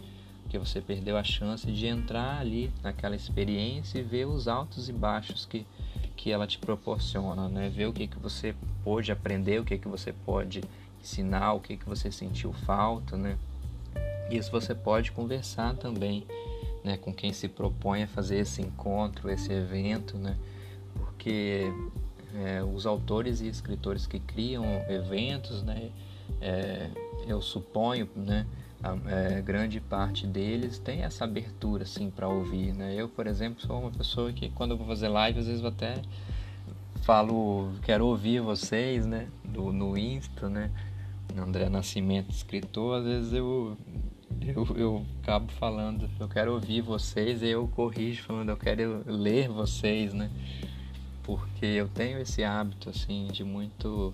Porque 0.42 0.58
você 0.58 0.80
perdeu 0.80 1.18
a 1.18 1.22
chance 1.22 1.70
de 1.70 1.86
entrar 1.86 2.40
ali 2.40 2.72
naquela 2.82 3.14
experiência 3.14 3.98
e 3.98 4.02
ver 4.02 4.26
os 4.26 4.48
altos 4.48 4.88
e 4.88 4.92
baixos 4.92 5.44
que, 5.44 5.66
que 6.16 6.32
ela 6.32 6.46
te 6.46 6.58
proporciona, 6.58 7.46
né? 7.48 7.68
Ver 7.68 7.86
o 7.86 7.92
que, 7.92 8.06
que 8.06 8.18
você 8.18 8.54
pôde 8.82 9.12
aprender, 9.12 9.60
o 9.60 9.64
que, 9.64 9.76
que 9.76 9.86
você 9.86 10.12
pode 10.12 10.62
ensinar, 11.00 11.52
o 11.52 11.60
que, 11.60 11.76
que 11.76 11.86
você 11.86 12.10
sentiu 12.10 12.52
falta, 12.52 13.16
né? 13.16 13.36
Isso 14.30 14.50
você 14.50 14.74
pode 14.74 15.12
conversar 15.12 15.74
também 15.74 16.26
né, 16.84 16.96
com 16.96 17.12
quem 17.12 17.32
se 17.32 17.48
propõe 17.48 18.04
a 18.04 18.06
fazer 18.06 18.38
esse 18.38 18.62
encontro, 18.62 19.30
esse 19.30 19.52
evento, 19.52 20.16
né? 20.16 20.36
porque 20.94 21.72
é, 22.34 22.62
os 22.62 22.86
autores 22.86 23.40
e 23.40 23.48
escritores 23.48 24.06
que 24.06 24.18
criam 24.18 24.64
eventos, 24.88 25.62
né, 25.62 25.90
é, 26.40 26.88
eu 27.26 27.40
suponho, 27.42 28.08
né, 28.14 28.46
a 28.82 28.96
é, 29.10 29.42
grande 29.42 29.80
parte 29.80 30.26
deles 30.26 30.78
tem 30.78 31.02
essa 31.02 31.24
abertura 31.24 31.82
assim 31.82 32.08
para 32.08 32.26
ouvir, 32.26 32.72
né? 32.72 32.94
Eu, 32.96 33.10
por 33.10 33.26
exemplo, 33.26 33.60
sou 33.60 33.78
uma 33.78 33.90
pessoa 33.90 34.32
que 34.32 34.48
quando 34.48 34.70
eu 34.70 34.78
vou 34.78 34.86
fazer 34.86 35.08
live, 35.08 35.38
às 35.38 35.46
vezes 35.46 35.60
eu 35.60 35.68
até 35.68 36.00
falo, 37.02 37.72
quero 37.82 38.06
ouvir 38.06 38.40
vocês, 38.40 39.04
né, 39.04 39.28
do, 39.44 39.70
no 39.70 39.98
Insta, 39.98 40.48
né? 40.48 40.70
André 41.36 41.68
Nascimento, 41.68 42.30
escritor, 42.30 43.00
às 43.00 43.04
vezes 43.04 43.32
eu 43.34 43.76
eu, 44.40 44.66
eu 44.76 45.06
acabo 45.22 45.50
falando, 45.52 46.08
eu 46.18 46.28
quero 46.28 46.52
ouvir 46.52 46.80
vocês, 46.80 47.42
e 47.42 47.48
eu 47.48 47.68
corrijo 47.68 48.22
falando, 48.22 48.50
eu 48.50 48.56
quero 48.56 49.02
ler 49.06 49.48
vocês, 49.48 50.12
né? 50.12 50.30
Porque 51.22 51.66
eu 51.66 51.88
tenho 51.88 52.18
esse 52.18 52.42
hábito, 52.42 52.90
assim, 52.90 53.28
de 53.30 53.44
muito, 53.44 54.12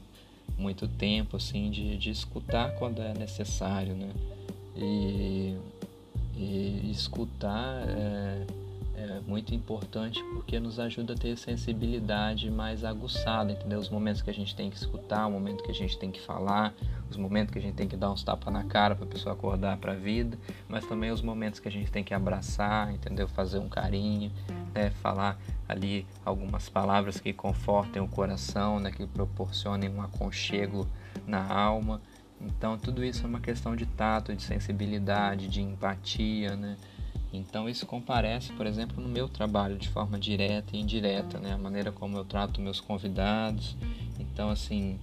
muito 0.59 0.87
tempo, 0.89 1.37
assim, 1.37 1.71
de, 1.71 1.97
de 1.97 2.11
escutar 2.11 2.75
quando 2.75 3.01
é 3.01 3.15
necessário, 3.15 3.95
né? 3.95 4.11
E, 4.77 5.57
e 6.37 6.91
escutar 6.91 7.83
é, 7.89 8.47
é 8.97 9.21
muito 9.27 9.55
importante 9.55 10.23
porque 10.35 10.61
nos 10.61 10.79
ajuda 10.79 11.15
a 11.15 11.17
ter 11.17 11.37
sensibilidade 11.39 12.51
mais 12.51 12.85
aguçada, 12.85 13.53
entendeu? 13.53 13.79
Os 13.79 13.89
momentos 13.89 14.21
que 14.21 14.29
a 14.29 14.35
gente 14.35 14.55
tem 14.55 14.69
que 14.69 14.77
escutar, 14.77 15.27
o 15.27 15.31
momento 15.31 15.63
que 15.63 15.71
a 15.71 15.75
gente 15.75 15.99
tem 15.99 16.11
que 16.11 16.21
falar, 16.21 16.75
os 17.11 17.17
momentos 17.17 17.53
que 17.53 17.59
a 17.59 17.63
gente 17.63 17.75
tem 17.75 17.89
que 17.89 17.97
dar 17.97 18.11
uns 18.11 18.23
tapas 18.23 18.53
na 18.53 18.65
cara 18.65 18.95
para 18.95 19.05
a 19.05 19.09
pessoa 19.09 19.35
acordar 19.35 19.77
para 19.79 19.93
a 19.93 19.95
vida, 19.95 20.39
mas 20.69 20.85
também 20.87 21.11
os 21.11 21.23
momentos 21.23 21.61
que 21.61 21.69
a 21.69 21.71
gente 21.71 21.91
tem 21.91 22.03
que 22.03 22.13
abraçar, 22.13 22.93
entendeu? 22.93 23.29
Fazer 23.29 23.59
um 23.59 23.69
carinho, 23.69 24.33
né? 24.75 24.91
falar 25.03 25.39
ali 25.69 26.07
algumas 26.25 26.69
palavras 26.69 27.21
que 27.21 27.33
confortem 27.33 28.03
o 28.03 28.09
coração, 28.09 28.81
né? 28.81 28.91
que 28.91 29.07
proporcionem 29.07 29.89
um 29.89 30.03
aconchego 30.03 30.87
na 31.27 31.47
alma. 31.47 32.01
Então, 32.41 32.77
tudo 32.77 33.05
isso 33.05 33.25
é 33.25 33.29
uma 33.29 33.41
questão 33.41 33.75
de 33.75 33.87
tato, 33.87 34.35
de 34.35 34.43
sensibilidade, 34.43 35.49
de 35.49 35.63
empatia, 35.63 36.55
né? 36.55 36.77
Então 37.33 37.69
isso 37.69 37.87
comparece, 37.87 38.53
por 38.53 38.67
exemplo, 38.67 39.03
no 39.03 39.09
meu 39.09 39.29
trabalho 39.29 39.77
de 39.77 39.89
forma 39.89 40.19
direta 40.19 40.77
e 40.77 40.81
indireta, 40.81 41.39
né? 41.39 41.53
A 41.53 41.59
maneira 41.59 41.93
como 41.93 42.17
eu 42.17 42.25
trato 42.25 42.61
meus 42.61 42.81
convidados. 42.81 43.77
Então 44.19 44.49
assim, 44.49 44.99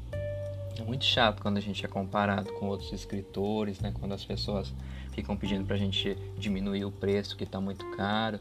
é 0.77 0.83
muito 0.83 1.05
chato 1.05 1.41
quando 1.41 1.57
a 1.57 1.61
gente 1.61 1.85
é 1.85 1.87
comparado 1.87 2.51
com 2.53 2.67
outros 2.67 2.91
escritores, 2.91 3.79
né? 3.79 3.93
Quando 3.99 4.13
as 4.13 4.23
pessoas 4.23 4.73
ficam 5.11 5.35
pedindo 5.37 5.65
para 5.65 5.75
a 5.75 5.79
gente 5.79 6.17
diminuir 6.37 6.85
o 6.85 6.91
preço 6.91 7.35
que 7.35 7.43
está 7.43 7.59
muito 7.61 7.85
caro. 7.91 8.39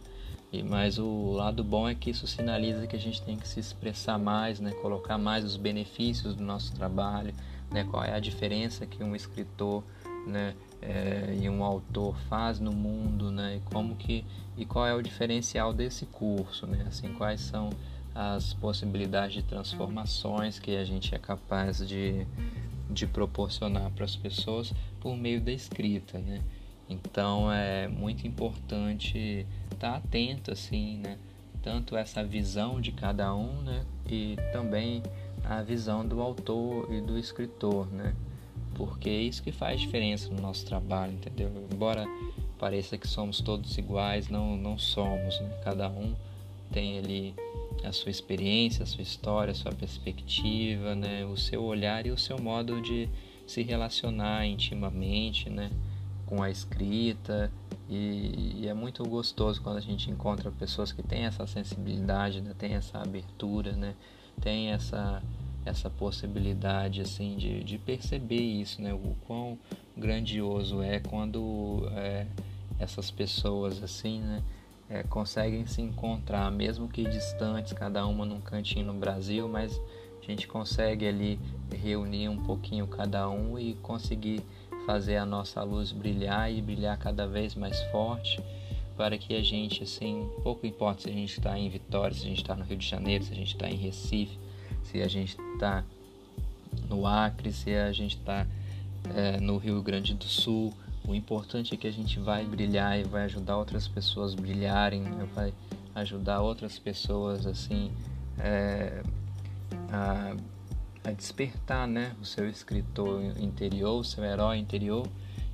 E 0.53 0.63
mas 0.63 0.99
o 0.99 1.33
lado 1.33 1.65
bom 1.65 1.89
é 1.89 1.95
que 1.95 2.11
isso 2.11 2.27
sinaliza 2.27 2.87
que 2.87 2.97
a 2.97 3.01
gente 3.01 3.23
tem 3.23 3.37
que 3.37 3.49
se 3.49 3.61
expressar 3.61 4.19
mais, 4.19 4.61
né? 4.61 4.73
Colocar 4.83 5.19
mais 5.19 5.45
os 5.45 5.57
benefícios 5.57 6.35
do 6.35 6.43
nosso 6.43 6.75
trabalho, 6.75 7.35
né? 7.71 7.85
Qual 7.85 8.03
é 8.03 8.15
a 8.15 8.21
diferença 8.21 8.87
que 8.87 9.03
um 9.03 9.15
escritor, 9.15 9.83
né? 10.27 10.55
é, 10.83 11.39
e 11.41 11.49
um 11.49 11.63
autor 11.63 12.17
faz 12.29 12.59
no 12.59 12.73
mundo, 12.73 13.31
né? 13.31 13.57
E 13.57 13.61
como 13.73 13.95
que 13.95 14.25
e 14.57 14.67
qual 14.67 14.87
é 14.87 14.93
o 14.93 15.01
diferencial 15.01 15.73
desse 15.73 16.05
curso, 16.07 16.67
né? 16.67 16.85
Assim, 16.89 17.15
quais 17.15 17.41
são 17.41 17.71
as 18.15 18.53
possibilidades 18.55 19.35
de 19.35 19.43
transformações 19.43 20.59
que 20.59 20.77
a 20.77 20.85
gente 20.85 21.15
é 21.15 21.19
capaz 21.19 21.79
de, 21.87 22.27
de 22.91 23.07
proporcionar 23.07 23.91
para 23.91 24.05
as 24.05 24.17
pessoas 24.17 24.73
por 25.01 25.17
meio 25.17 25.41
da 25.41 25.53
escrita, 25.53 26.19
né? 26.19 26.43
Então 26.89 27.51
é 27.53 27.89
muito 27.89 28.27
importante 28.27 29.47
estar 29.73 29.97
atento 29.97 30.51
assim, 30.51 30.99
né? 30.99 31.19
Tanto 31.63 31.97
essa 31.97 32.25
visão 32.25 32.81
de 32.81 32.93
cada 32.93 33.35
um, 33.35 33.63
né? 33.63 33.85
E 34.09 34.37
também 34.53 35.03
a 35.45 35.63
visão 35.63 36.07
do 36.07 36.21
autor 36.21 36.93
e 36.93 37.01
do 37.01 37.19
escritor, 37.19 37.87
né? 37.93 38.15
porque 38.75 39.09
é 39.09 39.23
isso 39.23 39.43
que 39.43 39.53
faz 39.53 39.81
diferença 39.81 40.29
no 40.31 40.41
nosso 40.41 40.65
trabalho, 40.67 41.13
entendeu? 41.13 41.51
Embora 41.73 42.07
pareça 42.59 42.97
que 42.97 43.07
somos 43.07 43.41
todos 43.41 43.77
iguais, 43.77 44.29
não, 44.29 44.57
não 44.57 44.79
somos, 44.79 45.39
né? 45.41 45.51
Cada 45.65 45.89
um 45.89 46.15
tem 46.71 46.99
ali 46.99 47.35
a 47.85 47.93
sua 47.93 48.11
experiência, 48.11 48.83
a 48.83 48.87
sua 48.87 49.03
história, 49.03 49.53
a 49.53 49.55
sua 49.55 49.73
perspectiva, 49.73 50.95
né? 50.95 51.25
O 51.25 51.37
seu 51.37 51.63
olhar 51.63 52.07
e 52.07 52.11
o 52.11 52.19
seu 52.19 52.39
modo 52.39 52.81
de 52.81 53.09
se 53.47 53.63
relacionar 53.63 54.47
intimamente, 54.47 55.51
né? 55.51 55.71
Com 56.27 56.43
a 56.43 56.51
escrita 56.51 57.53
e, 57.89 58.61
e 58.61 58.69
é 58.69 58.75
muito 58.75 59.05
gostoso 59.05 59.61
quando 59.61 59.77
a 59.77 59.81
gente 59.81 60.11
encontra 60.11 60.51
pessoas 60.51 60.93
que 60.93 61.03
têm 61.03 61.25
essa 61.25 61.47
sensibilidade, 61.47 62.41
né? 62.41 62.55
Tem 62.59 62.75
essa 62.75 62.99
abertura, 62.99 63.73
né? 63.73 63.95
Tem 64.41 64.71
essa 64.71 65.23
essa 65.65 65.89
possibilidade 65.89 67.01
assim 67.01 67.37
de, 67.37 67.63
de 67.63 67.79
perceber 67.79 68.41
isso, 68.41 68.83
né? 68.83 68.93
O 68.93 69.17
quão 69.27 69.59
grandioso 69.97 70.83
é 70.83 70.99
quando 70.99 71.89
é, 71.93 72.27
essas 72.79 73.11
pessoas 73.11 73.83
assim, 73.83 74.21
né? 74.21 74.43
É, 74.93 75.03
conseguem 75.05 75.65
se 75.65 75.81
encontrar, 75.81 76.51
mesmo 76.53 76.87
que 76.87 77.03
distantes, 77.03 77.73
cada 77.73 78.07
uma 78.07 78.27
num 78.27 78.43
cantinho 78.43 78.85
no 78.85 78.93
Brasil, 78.93 79.49
mas 79.49 79.81
a 80.23 80.27
gente 80.27 80.47
consegue 80.47 81.09
ali 81.09 81.41
reunir 81.75 82.29
um 82.29 82.37
pouquinho 82.37 82.87
cada 82.87 83.27
um 83.31 83.59
e 83.59 83.73
conseguir 83.77 84.43
fazer 84.85 85.17
a 85.17 85.25
nossa 85.25 85.63
luz 85.63 85.93
brilhar 85.93 86.53
e 86.53 86.61
brilhar 86.61 86.99
cada 86.99 87.27
vez 87.27 87.55
mais 87.55 87.81
forte 87.85 88.39
para 88.95 89.17
que 89.17 89.35
a 89.35 89.43
gente, 89.43 89.83
assim, 89.83 90.29
pouco 90.43 90.67
importa 90.67 91.05
se 91.05 91.09
a 91.09 91.13
gente 91.13 91.39
está 91.39 91.59
em 91.59 91.71
Vitória, 91.71 92.15
se 92.15 92.27
a 92.27 92.29
gente 92.29 92.43
está 92.43 92.55
no 92.55 92.63
Rio 92.63 92.77
de 92.77 92.87
Janeiro, 92.87 93.25
se 93.25 93.33
a 93.33 93.35
gente 93.35 93.55
está 93.55 93.71
em 93.71 93.77
Recife, 93.77 94.39
se 94.85 95.01
a 95.01 95.09
gente 95.09 95.39
está 95.55 95.83
no 96.91 97.07
Acre, 97.07 97.51
se 97.51 97.75
a 97.75 97.91
gente 97.93 98.19
está 98.19 98.47
é, 99.15 99.41
no 99.41 99.57
Rio 99.57 99.81
Grande 99.81 100.13
do 100.13 100.27
Sul. 100.27 100.71
O 101.07 101.15
importante 101.15 101.75
é 101.75 101.77
que 101.77 101.87
a 101.87 101.93
gente 101.93 102.19
vai 102.21 102.45
brilhar 102.45 102.99
e 102.99 103.03
vai 103.03 103.25
ajudar 103.25 103.57
outras 103.57 103.89
pessoas 103.89 104.35
a 104.35 104.37
brilharem, 104.37 105.03
né? 105.03 105.29
vai 105.35 105.53
ajudar 105.95 106.41
outras 106.41 106.79
pessoas 106.79 107.47
assim 107.47 107.93
é, 108.39 109.03
a, 109.91 110.35
a, 111.05 111.13
despertar, 111.13 111.87
né, 111.87 112.15
o 112.21 112.25
seu 112.25 112.49
escritor 112.49 113.23
interior, 113.39 114.01
o 114.01 114.05
seu 114.05 114.25
herói 114.25 114.59
interior 114.59 115.07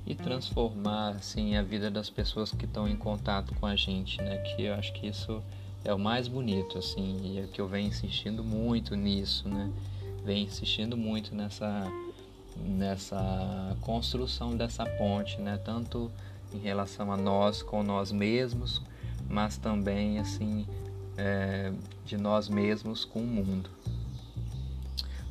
e 0.05 0.15
transformar 0.15 1.09
assim 1.09 1.55
a 1.55 1.61
vida 1.61 1.91
das 1.91 2.09
pessoas 2.09 2.51
que 2.51 2.65
estão 2.65 2.87
em 2.87 2.95
contato 2.95 3.53
com 3.55 3.65
a 3.65 3.75
gente, 3.75 4.21
né? 4.21 4.37
Que 4.37 4.63
eu 4.63 4.73
acho 4.73 4.91
que 4.93 5.07
isso 5.07 5.41
é 5.83 5.93
o 5.93 5.99
mais 5.99 6.27
bonito, 6.27 6.77
assim, 6.77 7.19
e 7.23 7.39
é 7.39 7.47
que 7.47 7.61
eu 7.61 7.67
venho 7.67 7.87
insistindo 7.87 8.43
muito 8.43 8.95
nisso, 8.95 9.47
né? 9.47 9.71
Venho 10.25 10.45
insistindo 10.45 10.97
muito 10.97 11.35
nessa, 11.35 11.87
nessa 12.63 13.77
construção 13.81 14.55
dessa 14.55 14.85
ponte, 14.85 15.39
né? 15.41 15.57
Tanto 15.63 16.11
em 16.53 16.57
relação 16.57 17.11
a 17.11 17.17
nós 17.17 17.61
com 17.61 17.83
nós 17.83 18.11
mesmos, 18.11 18.81
mas 19.29 19.57
também, 19.57 20.19
assim, 20.19 20.65
é, 21.17 21.71
de 22.05 22.17
nós 22.17 22.49
mesmos 22.49 23.05
com 23.05 23.19
o 23.19 23.27
mundo. 23.27 23.69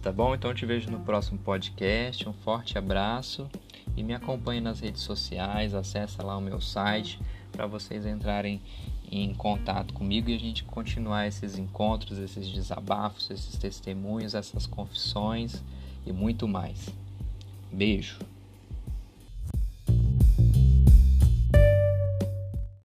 Tá 0.03 0.13
bom? 0.13 0.35
Então 0.35 0.51
eu 0.51 0.55
te 0.55 0.65
vejo 0.65 0.91
no 0.91 1.01
próximo 1.01 1.39
podcast. 1.39 2.29
Um 2.29 2.33
forte 2.33 2.79
abraço 2.79 3.49
e 3.97 4.03
me 4.03 4.15
acompanhe 4.15 4.61
nas 4.61 4.81
redes 4.81 5.03
sociais. 5.03 5.75
Acesse 5.75 6.23
lá 6.23 6.37
o 6.37 6.41
meu 6.41 6.61
site 6.61 7.21
para 7.51 7.67
vocês 7.67 8.07
entrarem 8.07 8.61
em 9.11 9.35
contato 9.35 9.95
comigo 9.95 10.29
e 10.31 10.37
a 10.37 10.39
gente 10.39 10.65
continuar 10.65 11.27
esses 11.27 11.59
encontros, 11.59 12.19
esses 12.19 12.49
desabafos, 12.49 13.31
esses 13.31 13.57
testemunhos, 13.57 14.35
essas 14.35 14.67
confissões 14.67 15.65
e 16.07 16.13
muito 16.13 16.47
mais. 16.47 16.89
Beijo. 17.71 18.19